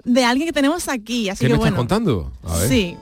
[0.03, 1.76] de alguien que tenemos aquí, así ¿Qué que me bueno.
[1.76, 2.32] estás contando?
[2.42, 2.68] A ver.
[2.68, 2.97] Sí.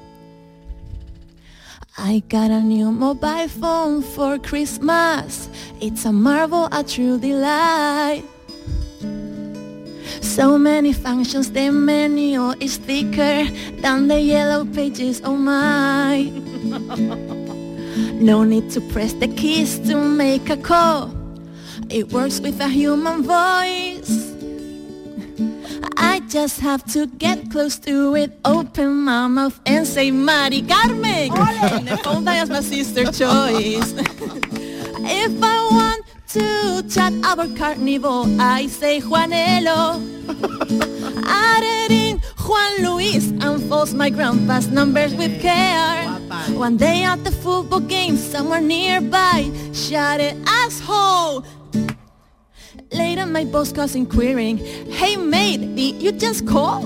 [1.96, 5.48] I got a new mobile phone for Christmas.
[5.80, 8.24] It's a marvel, a true delight.
[10.34, 13.46] So many functions, the menu is thicker
[13.80, 16.28] than the yellow pages of my.
[18.18, 21.14] No need to press the keys to make a call.
[21.88, 24.10] It works with a human voice.
[25.96, 31.30] I just have to get close to it, open my mouth and say Mari Carmen.
[31.30, 33.94] And the phone dials my sister choice.
[35.06, 36.03] if I want
[36.34, 40.02] to chat about carnival, I say Juanelo.
[41.26, 46.02] Added in Juan Luis and false my grandpa's numbers with care.
[46.58, 51.44] One day at the football game somewhere nearby, shouted asshole.
[52.90, 54.58] Later my boss calls inquiring,
[54.90, 56.82] hey mate, did you just call?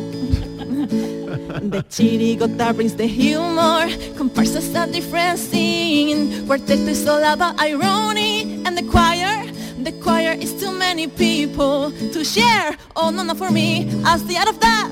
[0.86, 6.46] The chirigota brings the humor, comparsas a different scene.
[6.46, 9.44] Quartet is all about irony, and the choir,
[9.82, 12.76] the choir is too many people to share.
[12.96, 14.88] Oh no, not for me, I'll stay out of that.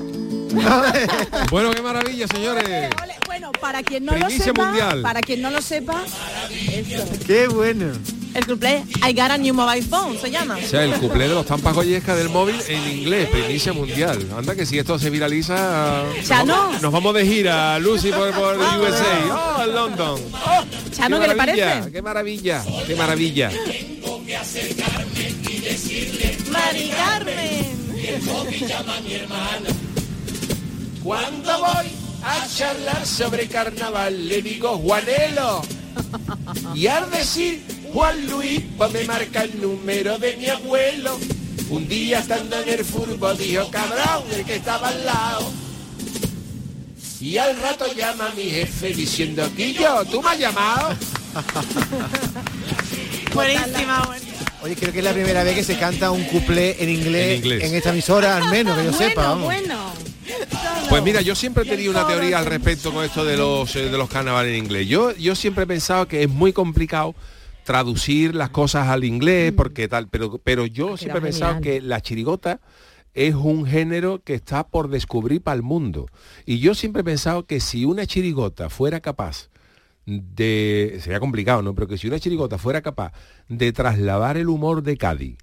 [1.51, 2.89] Bueno, qué maravilla, señores.
[3.25, 5.01] Bueno, para quien no Primicia lo sepa, mundial.
[5.03, 6.03] para quien no lo sepa.
[7.25, 7.91] Qué bueno.
[8.33, 10.57] El cumple I got a new mobile phone, se llama.
[10.57, 14.19] O sea, el cuplé de los tampas goyesca del móvil en inglés, primicia mundial.
[14.37, 16.55] Anda que si esto se viraliza, nos Chano.
[16.55, 20.21] vamos, nos vamos de gira, Lucy por, por USA, oh, London.
[20.33, 21.91] Oh, Chano, ¿qué le maravilla, parece?
[21.91, 23.51] Qué maravilla, qué maravilla.
[26.51, 27.77] Mari Carmen.
[31.03, 31.87] Cuando voy
[32.23, 35.61] a charlar sobre carnaval le digo Juanelo.
[36.75, 37.63] Y al decir
[37.93, 41.17] Juan Luis, pues me marca el número de mi abuelo.
[41.69, 45.51] Un día estando en el fútbol dijo, cabrón, el que estaba al lado.
[47.19, 50.95] Y al rato llama a mi jefe diciendo, Quillo, ¿tú me has llamado?
[53.33, 54.37] Buenísima, buenísima.
[54.63, 57.45] Oye, creo que es la primera vez que se canta un cuplé en inglés En
[57.45, 57.73] inglés.
[57.73, 59.29] esta emisora, al menos, que yo sepa.
[59.29, 59.45] vamos.
[59.45, 59.93] Bueno,
[60.89, 63.89] Pues mira, yo siempre he tenido una teoría al respecto con esto de los eh,
[63.89, 64.87] de los carnavales en inglés.
[64.87, 67.13] Yo yo siempre he pensado que es muy complicado
[67.67, 71.99] traducir las cosas al inglés porque tal, pero pero yo siempre he pensado que la
[72.01, 72.61] chirigota
[73.13, 76.05] es un género que está por descubrir para el mundo.
[76.45, 79.49] Y yo siempre he pensado que si una chirigota fuera capaz
[80.05, 81.75] de sería complicado, ¿no?
[81.75, 83.11] Pero que si una chirigota fuera capaz
[83.49, 85.37] de trasladar el humor de Cádiz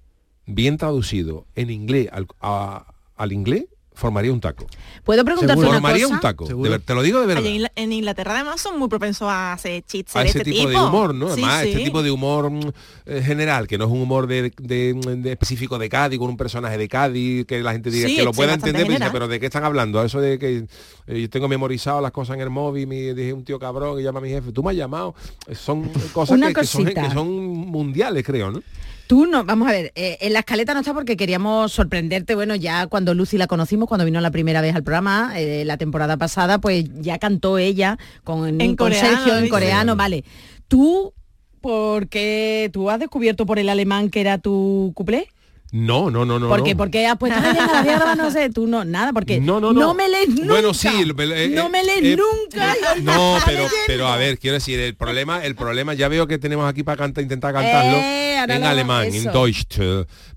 [0.47, 3.65] bien traducido en inglés al, a- al inglés
[3.95, 4.67] formaría un taco.
[5.03, 6.15] ¿Puedo preguntarte una Formaría cosa?
[6.15, 6.45] un taco.
[6.45, 7.43] de ver- te lo digo de verdad.
[7.43, 10.37] Allá en Ingl- en Inglaterra además son muy propensos a hacer chistes a de ese
[10.39, 11.27] este tipo, tipo, de humor, ¿no?
[11.27, 12.59] Sí, Además, este tipo de humor mm,
[13.07, 16.37] eh, general, que no es un humor de, de- de específico de Cádiz, con un
[16.37, 19.39] personaje de Cádiz, que la gente diga Sí, que lo pueda entender, pero pero ¿de
[19.39, 20.03] qué están hablando?
[20.03, 20.65] Eso de que
[21.07, 24.03] eh, yo tengo memorizado las cosas en el móvil, me dije un tío cabrón que
[24.03, 25.15] llama a mi jefe, tú me has llamado.
[25.53, 28.61] Son cosas que, que son, que son mundiales, creo, ¿no?
[29.07, 32.55] Tú no, vamos a ver, eh, en la escaleta no está porque queríamos sorprenderte, bueno,
[32.55, 36.17] ya cuando Lucy la conocimos, cuando vino la primera vez al programa, eh, la temporada
[36.17, 39.49] pasada, pues ya cantó ella con, En con coreano, Sergio en dice.
[39.51, 40.23] coreano, vale.
[40.67, 41.13] Tú,
[41.61, 45.27] porque tú has descubierto por el alemán que era tu cuplé?
[45.75, 46.47] No, no, no, no.
[46.47, 46.71] ¿Por qué?
[46.71, 46.77] no.
[46.77, 49.41] Porque has puesto, "Ay, venga, la voy a grabar", no sé, tú no, nada, porque
[49.41, 49.93] No, no, no.
[49.93, 50.53] me lees nunca.
[50.53, 52.73] Bueno, sí, eh, no eh, me lees eh, nunca.
[53.01, 56.69] No, pero, pero a ver, quiero decir, el problema, el problema, ya veo que tenemos
[56.69, 59.25] aquí para cantar, intentar cantarlo Eh, en alemán, en.
[59.25, 59.77] Deutsch.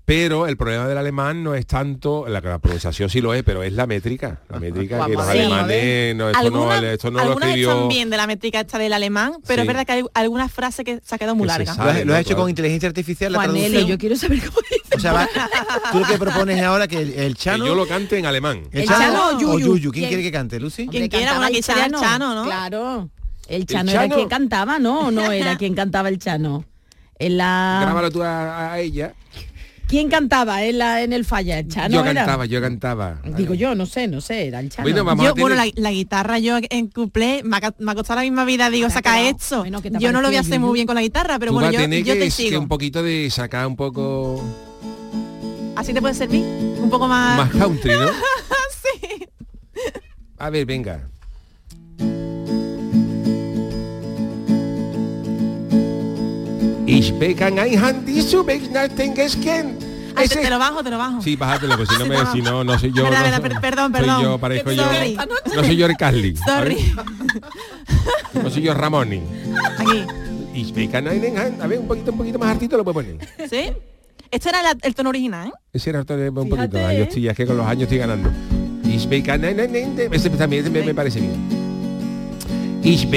[0.09, 3.61] Pero el problema del alemán no es tanto, la, la pronunciación sí lo es, pero
[3.61, 4.41] es la métrica.
[4.49, 5.37] La métrica que los Sí.
[5.37, 7.71] alemanes, no, esto no, Algunas- esto no lo algunas escribió.
[7.73, 9.61] están bien de la métrica esta del alemán, pero Sí.
[9.61, 11.75] es verdad que hay algunas frases que se ha quedado muy Que larga.
[11.75, 13.85] sabe, Lo has, lo has hecho con inteligencia artificial, la traducción.
[13.85, 14.95] yo quiero saber cómo dice.
[14.95, 15.29] O sea, va-
[15.91, 17.65] tú lo que propones ahora que el, el Chano...
[17.65, 18.63] Que yo lo cante en alemán.
[18.71, 19.59] ¿El, ¿El Chano, Chano o o Yuyu?
[19.59, 19.91] Yuyu?
[19.91, 20.07] ¿Quién ¿Quién?
[20.09, 20.87] quiere que cante, Lucy?
[20.87, 22.45] Quien quiera, el aquí sería el Chano, ¿no?
[22.45, 23.09] Claro.
[23.47, 24.15] El Chano era Chano?
[24.15, 25.01] quien cantaba, ¿no?
[25.01, 26.65] ¿O no era quien cantaba el Chano?
[27.19, 27.79] En la...
[27.83, 29.13] Grábalo tú a, a ella.
[29.89, 31.57] ¿Quién cantaba en, la, en el falla?
[31.57, 32.13] ¿El Chano yo era?
[32.13, 33.19] cantaba, yo cantaba.
[33.35, 34.83] Digo yo, no sé, no sé, era el Chano.
[34.87, 37.73] Bueno, vamos Yo, a tener- bueno, la, la guitarra yo en cuplé me ha, ca-
[37.79, 39.59] me ha costado la misma vida, digo, saca esto.
[39.61, 41.39] Bueno, ¿qué te ha yo no lo voy a hacer muy bien con la guitarra,
[41.39, 42.59] pero tú bueno, yo, yo que, te que sigo.
[42.61, 44.43] un poquito de sacar un poco
[45.75, 46.43] ¿Así te puede servir?
[46.79, 47.37] Un poco más...
[47.37, 48.09] más country, ¿no?
[48.83, 49.25] sí.
[50.37, 51.07] A ver, venga.
[56.91, 59.77] Ich begann ein Handy zu wegnachten gestern.
[60.15, 61.21] Ah, te, te lo bajo, te lo bajo.
[61.21, 63.03] Sí, bájatelo, pues si no, me, si no, no soy yo.
[63.03, 64.21] Verdad, no verdad, soy- per- perdón, soy perdón.
[64.23, 64.83] yo, parezco yo.
[65.55, 66.35] No soy yo el Carly.
[66.45, 66.93] Sorry.
[68.33, 69.21] No soy yo Ramoni.
[69.77, 70.03] Aquí.
[70.55, 71.61] Ich einen Hand.
[71.61, 73.17] A ver, un poquito, un poquito más hartito lo puedo poner.
[73.49, 73.71] ¿Sí?
[74.31, 75.51] Este era la- el tono original, ¿eh?
[75.73, 76.55] Ese era otro- un poquito.
[76.55, 77.07] Fíjate, Ay, yo ¿eh?
[77.07, 78.29] estoy, es que con los años estoy ganando.
[78.83, 79.99] Ich einen Hand.
[80.13, 81.68] Ese también ese me, me parece bien.
[82.81, 83.05] Ich.
[83.05, 83.11] No,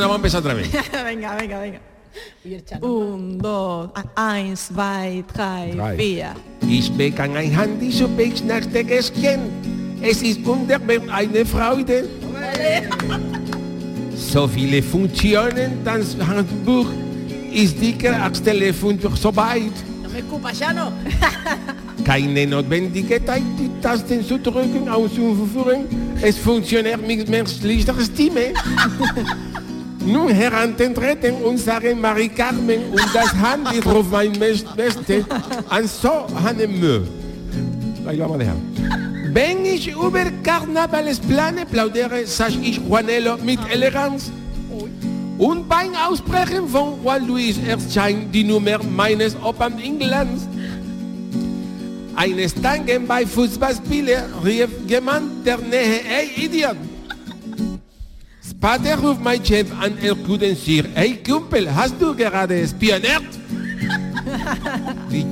[0.00, 0.68] no, vamos a empezar otra vez.
[1.04, 1.80] venga, venga, venga.
[2.80, 5.96] Un, dos, eins, zwei, drei, Drei.
[5.96, 6.34] vier.
[6.68, 9.40] Ich begann ein Handy zu wegnachten gestern.
[10.02, 12.08] Es ist wunderbar eine Freude.
[14.16, 16.86] So viele Funktionen, das Handbuch
[17.52, 19.72] ist dicker als Telefon durch so weit.
[20.02, 20.92] No me escupas, ya no.
[22.08, 25.84] Keine Notwendigkeit, die Tasten zu drücken, auszuführen.
[26.22, 28.54] Es funktioniert mit menschlicher Stimme.
[30.06, 35.26] Nun herantreten und sagen Marie Carmen und das Handy drauf mein Beste.
[35.68, 36.80] An so einem
[38.06, 38.56] dejar.
[39.34, 44.32] Wenn ich über Karnavales plane, plaudere, sag ich Juanelo mit Eleganz.
[45.36, 50.48] Und beim Ausbrechen von Juan Luis erscheint die Nummer meines Opern Englands.
[52.18, 56.76] Eines Tangen bei Fußballspielen rief jemand der Nähe, ey Idiot!
[58.42, 63.22] Spater ruft mein Chef an, er guten Sir, ey Kumpel, hast du gerade spioniert?
[65.12, 65.26] die,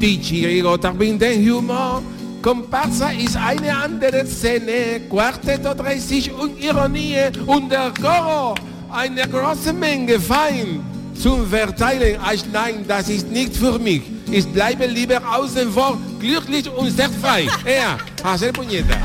[0.00, 2.02] die Chirigota bringt den Humor,
[2.42, 8.56] Komparsa ist eine andere Szene, Quartetto 30 und Ironie und der Choro,
[8.90, 10.80] eine große Menge Fein
[11.14, 12.18] zum Verteilen.
[12.20, 14.13] Ach nein, das ist nicht für mich.
[14.36, 17.46] Ich bleibe lieber außen vor, glücklich und sehr frei.
[17.64, 18.96] Ja, hacer puñeta.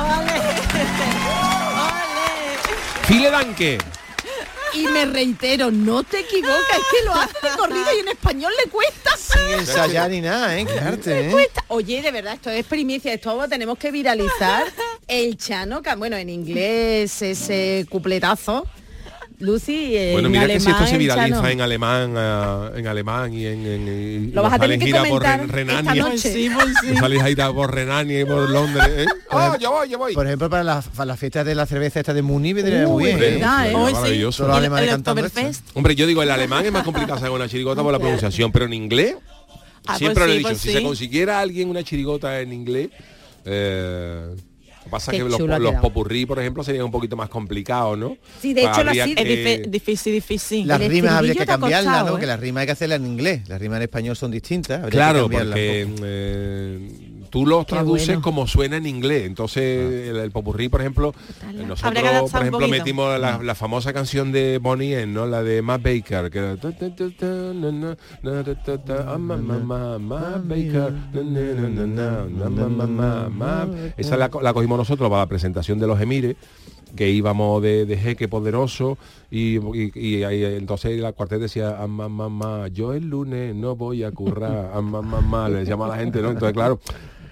[3.03, 3.77] Viele danke.
[4.73, 8.51] Y me reitero, no te equivocas, es que lo hace de corrido y en español
[8.63, 9.11] le cuesta.
[9.17, 10.65] Sin ensayar ni nada, ¿eh?
[10.65, 11.31] Qué arte, ¿eh?
[11.31, 11.63] cuesta.
[11.67, 14.65] Oye, de verdad, esto es primicia, esto tenemos que viralizar
[15.07, 18.65] el Chano, que bueno, en inglés ese cupletazo.
[19.39, 21.47] Lucy, en Bueno, mira que si esto alemán, se el viraliza Chano.
[21.49, 24.99] en alemán, ah, en alemán y en, en- y Lo vas a tener que gira
[25.05, 26.03] por comentar Ren- esta Renania.
[26.03, 26.17] noche.
[26.33, 26.95] Sí, pues sí.
[26.97, 28.85] Salís ahí por Renania y por Londres.
[28.89, 29.05] ¿eh?
[29.31, 30.13] Oh, yo voy, yo voy.
[30.13, 33.03] Por ejemplo, para las para las fiestas de la cerveza esta de Muni vendría muy
[33.05, 33.15] bien.
[33.15, 33.31] Hombre, ¿eh?
[33.33, 34.51] sería maravilloso.
[34.53, 35.41] Alemanes cantando esto.
[35.75, 38.65] Hombre, yo digo, el alemán es más complicado sacar una chirigota por la pronunciación, pero
[38.65, 39.15] en inglés,
[39.87, 40.73] Ah, siempre pues lo he sí, dicho, pues si sí.
[40.75, 42.89] se consiguiera alguien una chirigota en inglés,
[43.45, 44.35] eh,
[44.89, 48.17] pasa Qué que los, los popurrí, por ejemplo, serían un poquito más complicados, ¿no?
[48.41, 50.67] Sí, de hecho, Habría que- Es difícil, difícil.
[50.67, 52.17] Las El rimas habría que cambiarlas, costado, ¿no?
[52.17, 52.19] ¿eh?
[52.19, 53.47] Que las rimas hay que hacerlas en inglés.
[53.47, 54.77] Las rimas en español son distintas.
[54.83, 56.03] habría que Claro, cambiarlas porque un poco.
[56.05, 56.89] eh,
[57.29, 58.21] tú los Qué traduces bueno.
[58.21, 59.25] como suena en inglés.
[59.25, 61.13] Entonces, el, el popurrí, por ejemplo,
[61.67, 65.25] nosotros, por ejemplo, metimos la, la famosa canción de Bonnie ¿no?
[65.25, 66.39] La de Matt Baker, que
[73.41, 73.67] ah.
[73.97, 76.35] Esa la, co- la cogimos nosotros para la presentación de los Emires
[76.95, 78.97] que íbamos de, de jeque poderoso
[79.29, 84.11] y, y- y ahí, entonces la cuartet decía "Ah, yo el lunes no voy a
[84.11, 86.79] currar ah, ma, ma, ma", le llama a la gente no entonces claro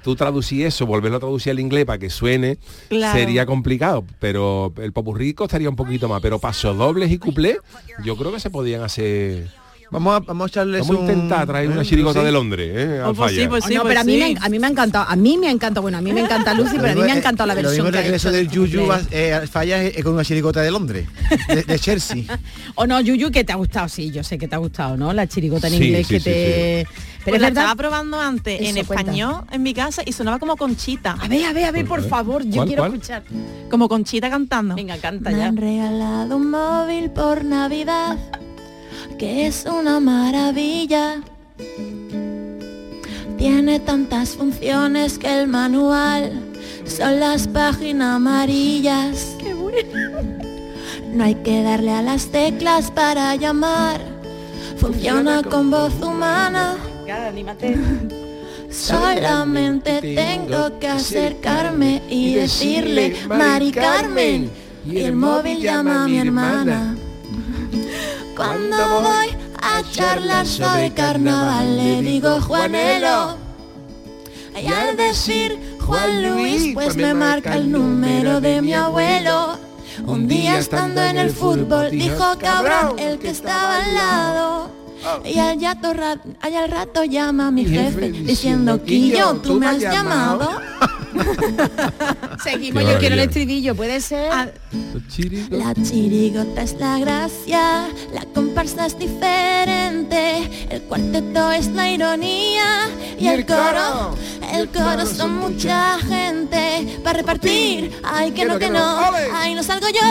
[0.07, 3.19] tú traducí eso volverlo a traducir al inglés para que suene Claro.
[3.19, 7.57] sería complicado pero el popurrí costaría un poquito más pero pasodobles y cuplés
[8.05, 9.47] yo creo que se podían hacer
[9.89, 11.85] Vamos a, vamos a echarles vamos a un- intentar traer una ¿eh?
[11.85, 12.25] chirigota Sí.
[12.25, 12.99] de Londres ¿eh?
[13.01, 13.49] al falla.
[13.49, 15.51] Oh, no, pero a mí, me, a mí me ha encantado, a mí me ha
[15.51, 17.69] encantado, bueno, a mí me encanta Lucy, pero a mí me ha encantado la Lo
[17.69, 18.81] mismo versión que ha regreso del de Yuyu
[19.11, 21.07] eh, falla es con una chirigota de Londres,
[21.47, 22.23] de, de Chelsea.
[22.75, 25.13] O no, Yuyu, que te ha gustado, sí, yo sé que te ha gustado, ¿no?
[25.13, 26.93] La chirigota en Sí, inglés sí, que sí,
[27.27, 27.63] Pues Pero es la verdad...
[27.63, 28.93] estaba probando antes en cuenta.
[29.01, 31.17] español en mi casa y sonaba como Conchita.
[31.19, 32.93] A ver, a ver, a ver, por favor, yo ¿Cuál, quiero cuál?
[32.93, 33.23] escuchar.
[33.69, 34.75] Como Conchita cantando.
[34.75, 35.47] Venga, canta Me ya.
[35.47, 38.17] han regalado un móvil por Navidad,
[39.19, 41.21] que es una maravilla.
[43.37, 46.31] Tiene tantas funciones que el manual
[46.85, 49.35] son las páginas amarillas.
[51.13, 53.99] No hay que darle a las teclas para llamar.
[54.77, 56.75] Funciona con voz humana.
[58.69, 64.51] Solamente tengo que acercarme y decirle, Mari Carmen,
[64.85, 66.95] y el móvil llama a mi hermana.
[68.35, 69.29] Cuando voy
[69.61, 73.37] a charlar sobre carnaval le digo Juanelo.
[74.61, 79.57] Y al decir Juan Luis, pues me marca el número de mi abuelo.
[80.05, 84.46] Un día estando en el fútbol dijo cabrón el que estaba al lado.
[85.25, 89.67] Y al, yato ra- y al rato llama a mi jefe diciendo Quillo, tú me
[89.67, 90.49] has llamado.
[92.43, 93.23] Seguimos, yo quiero el maravilla.
[93.23, 94.53] estribillo, puede ser.
[95.49, 103.27] La chirigota es la gracia, la comparsa es diferente, el cuarteto es la ironía y,
[103.27, 104.15] el coro,
[104.53, 107.99] el coro son mucha gente para repartir.
[108.03, 110.01] Ay, que no, que no, ay, no salgo yo.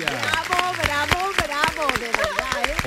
[0.00, 2.29] Bravo, bravo, bravo, de verdad, ¿eh?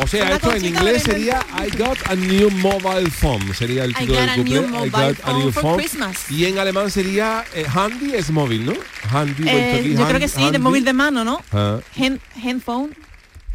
[0.02, 3.54] O sea, Una esto en inglés de- sería I got a new mobile phone.
[3.54, 5.78] Sería el I título got del a new I got a new phone for phone.
[5.78, 6.32] Christmas.
[6.32, 8.74] Y en alemán sería eh, handy es móvil, ¿no?
[9.12, 10.58] Handy, Eh, yo creo que sí, de handy.
[10.60, 11.42] móvil de mano, ¿no?
[11.52, 11.80] Ah.
[11.96, 12.96] Hand, handphone.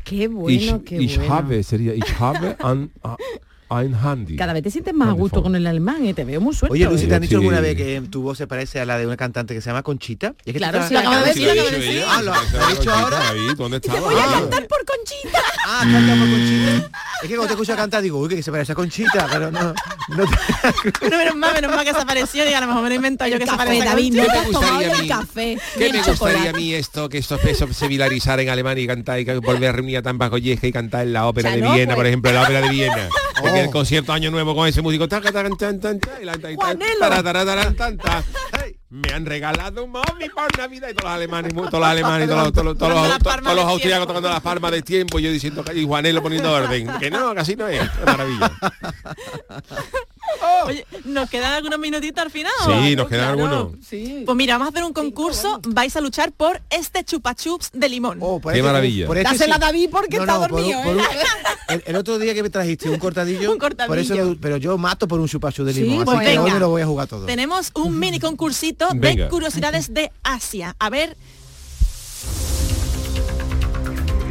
[0.04, 1.34] Qué ich, bueno, qué ich bueno.
[1.34, 3.16] habe, sería ich habe an, a-
[3.70, 4.36] ein Handy.
[4.36, 6.14] Cada vez te sientes más a gusto con el alemán, ¿eh?
[6.14, 6.72] te veo muy suelto.
[6.72, 7.44] Oye, Lucy, ¿te han dicho Sí.
[7.44, 9.82] alguna vez que tu voz se parece a la de una cantante que se llama
[9.82, 10.34] Conchita?
[10.44, 12.02] Y es que Claro, sí, lo acabo de decir.
[12.08, 13.28] Ah, lo Esa lo ha dicho ahora.
[13.30, 14.06] ahí, ¿Dónde Te estaba?
[14.10, 15.38] voy a cantar por Conchita.
[15.66, 16.90] Ah, canta por Conchita.
[17.20, 19.74] Es que cuando te escucho cantar digo, uy, que se parece a Conchita, pero no.
[20.08, 22.88] no te- Pero menos mal, menos mal que se apareció y a lo mejor me
[22.90, 24.40] lo invento yo que se parece a David, Conchita.
[24.40, 25.08] has gustaría a mí?
[25.08, 25.58] café.
[25.76, 27.36] ¿Qué me gustaría a mí esto, que esto
[27.72, 30.72] se viralizara en Alemania y cantar y que volver a reunir a Tampa Colleja y
[30.72, 31.96] cantar en la ópera de Viena, pues.
[31.96, 33.08] por ejemplo, la ópera de Viena?
[33.42, 33.56] Oh.
[33.56, 35.06] el concierto Año Nuevo con ese músico
[38.90, 42.44] Me han regalado un móvil por Navidad y todos los alemanes, todos los alemanes, todos
[42.44, 46.22] los, todos todos todos austriacos tocando las palmas de tiempo y yo diciendo y Juanelo
[46.22, 46.88] poniendo orden.
[46.98, 47.82] Que no, casi no es.
[48.04, 48.50] Maravilla.
[50.66, 52.52] Oye, ¿nos quedan algunos minutitos al final?
[52.66, 53.72] Sí, nos quedan algunos.
[53.86, 54.22] Sí.
[54.26, 55.60] Pues mira, vamos a hacer un concurso.
[55.66, 58.18] Vais a luchar por este chupa chups de limón.
[58.20, 59.06] Oh, por Qué este- maravilla.
[59.06, 59.62] por este Dásela sí.
[59.62, 61.04] a David porque está por un- dormido, por un- ¿eh?
[61.68, 63.88] el, el otro día que me trajiste un cortadillo, Un cortadillo.
[63.88, 66.38] por eso lo- pero yo mato por un chupachú de Sí, limón, pues así que
[66.38, 67.26] hoy me lo voy a jugar todo.
[67.26, 69.24] Tenemos un mini concursito Venga.
[69.24, 70.74] de curiosidades de Asia.
[70.78, 71.16] A ver,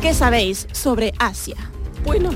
[0.02, 1.56] ¿qué sabéis sobre Asia?
[2.04, 2.30] Bueno,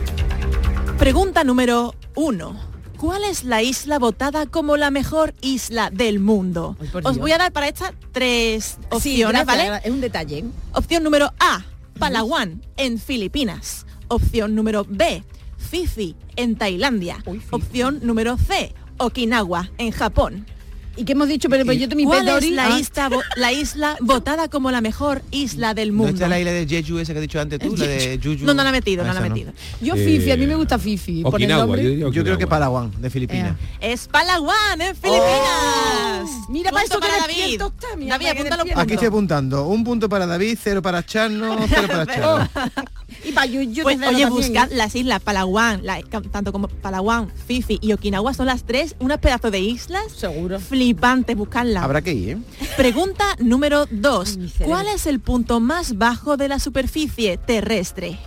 [0.97, 2.59] Pregunta número uno.
[3.01, 6.77] ¿Cuál es la isla votada como la mejor isla del mundo?
[6.79, 7.17] Ay, Os Dios.
[7.17, 9.81] voy a dar para estas tres sí, opciones, gracias, ¿vale?
[9.83, 10.45] Es un detalle.
[10.75, 11.65] Opción número A,
[11.97, 13.87] Palawan, en Filipinas.
[14.07, 15.23] Opción número B,
[15.57, 17.23] Fifi, en Tailandia.
[17.25, 17.55] Uy, Fifi.
[17.55, 20.45] Opción número C, Okinawa, en Japón.
[20.97, 21.47] ¿Y qué hemos dicho?
[21.49, 24.81] Pero, pero yo te mi ¿Cuál es la, Ah, isla, la isla votada como la
[24.81, 26.13] mejor isla del ¿No mundo?
[26.13, 27.75] está la isla de Jeju esa que has dicho antes tú?
[27.77, 28.45] La de Juju.
[28.45, 29.53] No, no la he metido, Ah, no la he metido.
[29.79, 31.21] Yo Eh, Fifi, a mí me gusta Fifi.
[31.23, 31.97] por el Okinawa, nombre.
[31.97, 32.47] yo creo que.
[32.47, 33.55] Palawan, de Filipinas.
[33.79, 36.29] Es Palawan, en Filipinas.
[36.49, 37.35] Mira, para eso que para David.
[37.37, 38.63] despierto está, mira, David, apúntalo.
[38.81, 39.67] Aquí estoy apuntando.
[39.67, 42.49] Un punto para David, cero para Chano, cero para Chano.
[43.23, 44.75] Y para Yuyu Pues, oye, buscad ¿eh?
[44.75, 49.51] las islas Palawan, la- tanto como Palawan, Fifi y Okinawa son las tres, unas pedazos
[49.51, 50.59] de islas Seguro.
[50.85, 51.83] Flipantes, buscarlas.
[51.83, 52.37] Habrá que ir, ¿eh?
[52.75, 54.31] Pregunta número dos.
[54.31, 54.73] Ay, mi cerebro.
[54.73, 58.17] ¿Cuál es el punto más bajo de la superficie terrestre?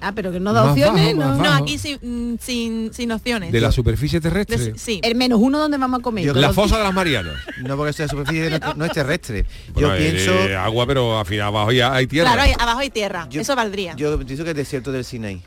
[0.00, 1.52] Ah, pero que no da Más opciones, bajo, ¿no?
[1.54, 3.50] Aquí sin, mm, sin, sin opciones.
[3.50, 4.74] De la superficie De- terrestre.
[4.76, 5.00] sí.
[5.02, 6.24] El menos uno donde vamos a comer.
[6.24, 7.34] Yo- La fosa de las Marianas.
[7.62, 9.46] No porque sea superficie no, no es terrestre.
[9.72, 12.32] Bueno, Yo eh, pienso, eh, agua, pero al final abajo ya hay tierra.
[12.34, 13.26] Claro, abajo hay tierra.
[13.30, 13.94] Yo- Eso valdría.
[13.96, 15.40] yo pienso que es desierto del Sinaí.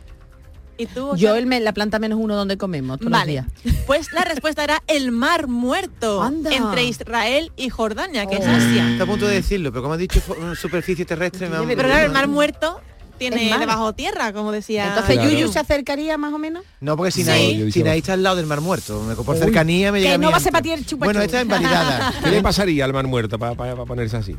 [0.79, 1.15] ¿Y tú?
[1.17, 3.45] Yo el me- la planta menos uno donde comemos todos los días.
[3.85, 6.51] Pues la respuesta era el Mar Muerto Anda.
[6.55, 8.49] entre Israel y Jordania, que es Oh.
[8.49, 8.89] Asia.
[8.91, 10.21] Está a punto de decirlo, pero como has dicho
[10.59, 12.79] superficie terrestre, me Pero claro, el Mar Muerto
[13.19, 14.87] tiene debajo tierra, como decía.
[14.87, 15.29] Entonces Claro.
[15.29, 16.63] Yuyu se acercaría más o menos.
[16.81, 17.21] No, porque Sí.
[17.21, 19.03] Sinaí, dicho- Sinaí está al lado del Mar Muerto.
[19.03, 19.41] Me- Por Uy.
[19.41, 20.51] cercanía me llega Que no va a ser antes.
[20.53, 22.13] para ti el chupa Bueno, esta es invalidada.
[22.23, 23.53] ¿Qué le pasaría al mar muerto para
[23.85, 24.35] ponerse así?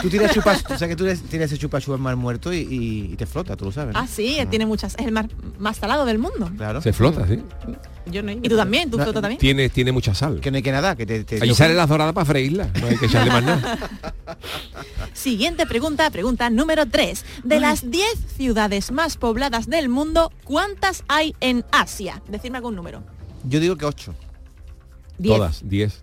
[0.00, 3.12] Tú tiras chupas, o sea que tú tiras ese chupa al Mar Muerto y, y-
[3.12, 3.94] y te flota, tú lo sabes.
[3.94, 4.00] ¿no?
[4.00, 4.94] Ah, sí, tiene muchas.
[4.98, 5.28] Es el mar
[5.58, 6.50] más salado del mundo.
[6.56, 6.80] Claro.
[6.80, 7.42] Se flota, sí.
[8.10, 8.32] Yo no.
[8.32, 9.38] Y tú también, tú No, también.
[9.38, 10.40] Tiene, tiene mucha sal.
[10.40, 11.24] Que no hay que nada, que te...
[11.24, 12.70] te Allí sale la dorada para freírla.
[12.80, 13.78] No hay que echarle más nada.
[15.12, 17.24] Siguiente pregunta, pregunta número 3.
[17.44, 22.22] De las 10 ciudades más pobladas del mundo, ¿cuántas hay en Asia?
[22.28, 23.02] Decidme algún número.
[23.44, 24.14] Yo digo que ocho.
[25.18, 25.36] Diez.
[25.36, 26.02] Todas, 10.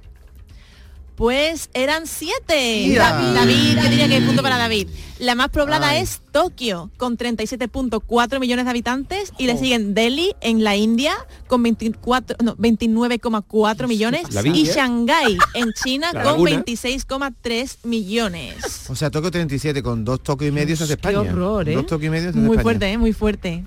[1.16, 2.96] Pues eran siete.
[2.96, 4.88] David, David, yo diría que punto para David.
[5.20, 6.02] La más poblada Ay.
[6.02, 11.14] es Tokio, con 37.4 millones de habitantes, y le siguen Delhi, en la India,
[11.48, 14.66] con 24, no, 29,4 millones, y.
[14.66, 16.64] Shanghái, en China, La con laguna.
[16.66, 18.86] 26,3 millones.
[18.90, 21.20] O sea, Tokio 37 con dos toques y medio se hace Qué España.
[21.32, 21.76] horror, ¿eh?
[21.76, 22.64] Dos toques y medio hace Muy España.
[22.64, 22.98] fuerte, ¿eh?
[22.98, 23.64] muy fuerte.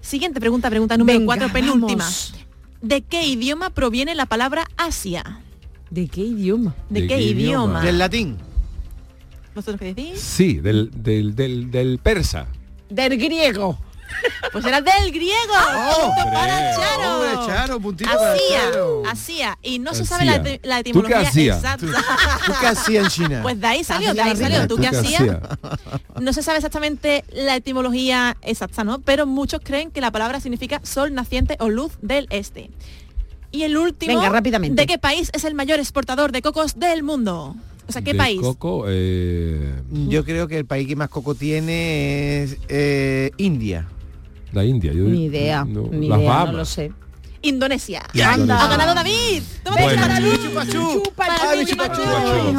[0.00, 2.04] Siguiente pregunta, pregunta número Venga, 4, penúltima.
[2.04, 2.34] vamos.
[2.80, 5.40] ¿De qué idioma proviene la palabra Asia?
[5.94, 6.74] ¿De qué idioma?
[6.90, 7.80] ¿De, qué, idioma?
[7.80, 8.36] Del latín.
[9.54, 10.20] ¿Vosotros qué decís?
[10.20, 12.46] Sí, del, del, del, del persa.
[12.90, 13.78] Del griego.
[14.52, 15.52] Pues era del griego.
[15.76, 16.12] ¡Oh!
[16.14, 17.14] Punto para Charo.
[17.16, 19.02] hombre, Charo, puntito para Hacía, Charo.
[19.10, 19.58] hacía.
[19.62, 20.58] Y no se sabe Hacía.
[20.62, 21.56] la, la ¿Tú etimología qué hacías?
[21.58, 21.86] exacta.
[22.46, 23.40] ¿Tú qué hacías en China?
[23.42, 24.56] Pues de ahí salió, de Hacía ahí salió.
[24.56, 24.68] rima.
[24.68, 25.20] ¿Tú qué hacías?
[25.22, 25.40] hacías?
[26.20, 29.00] No se sabe exactamente la etimología exacta, ¿no?
[29.00, 32.70] Pero muchos creen que la palabra significa sol naciente o luz del este.
[33.54, 34.82] Y el último, Venga, rápidamente.
[34.82, 37.54] ¿de qué país es el mayor exportador de cocos del mundo?
[37.86, 38.40] O sea, ¿qué De país?
[38.40, 39.74] Coco, eh,
[40.08, 43.86] Yo creo que el país que más coco tiene es eh, India.
[44.52, 44.92] la India.
[44.92, 46.92] yo- Ni idea, no, ni las idea, no lo sé.
[47.44, 48.02] Indonesia.
[48.12, 48.42] Ya, Anda.
[48.42, 48.64] Indonesia.
[48.64, 49.42] Ha ganado David.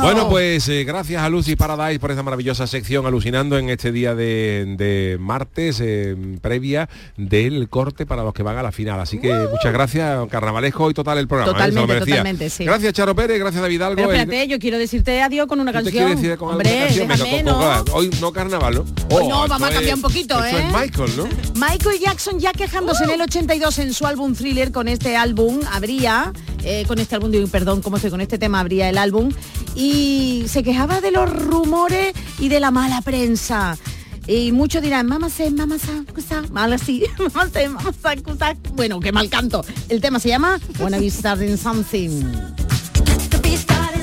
[0.02, 0.30] Bueno.
[0.30, 4.76] pues eh, gracias a Lucy Paradise por esta maravillosa sección alucinando en este día de,
[4.78, 9.00] de martes, eh, previa del corte para los que van a la final.
[9.00, 11.52] Así que muchas gracias, carnavalesco y total el programa.
[11.52, 11.54] ¿eh?
[11.72, 12.66] Totalmente, totalmente, sí.
[12.66, 13.96] Gracias Charo Pérez, gracias David Algo.
[14.08, 16.06] Pero El- yo quiero decirte adiós con una ¿Tú te canción.
[16.06, 17.08] quieres decir con alguna Hombre, canción?
[17.08, 17.94] Venga, déjame, con- con- ¿no?
[17.94, 18.86] Hoy no carnaval, ¿no?
[19.16, 20.66] Hoy no, Oh, vamos a cambiar es- un poquito, esto ¿eh?
[20.68, 21.28] es Michael, ¿no?
[21.56, 26.34] Michael Jackson ya quejándose en el 82 en su álbum Thriller con este álbum habría
[26.66, 29.32] eh, con este álbum digo, perdón cómo estoy con este tema habría el álbum
[29.74, 33.78] y se quejaba de los rumores y de la mala prensa.
[34.28, 35.78] Y muchos dirán mamá sé mamá
[36.14, 37.94] cosa mal así mamá sé mamá
[38.74, 39.64] bueno qué mal canto.
[39.88, 42.24] El tema se llama Wanna Be Starting Something.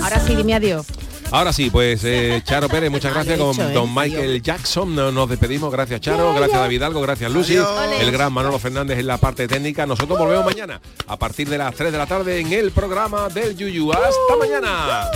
[0.01, 0.87] Ahora sí dime adiós
[1.33, 3.73] Ahora sí, pues eh, Charo Pérez, muchas gracias con hecho, ¿eh?
[3.73, 4.95] don Michael Jackson.
[4.95, 5.73] No- Nos despedimos.
[5.73, 7.57] Gracias Charo, gracias David Algo, gracias Lucy.
[8.01, 9.87] El gran Manolo Fernández en la parte técnica.
[9.87, 13.57] Nosotros volvemos mañana a partir de las 3 de la tarde en el programa del
[13.57, 13.93] Yuyu.
[13.93, 15.11] Hasta mañana.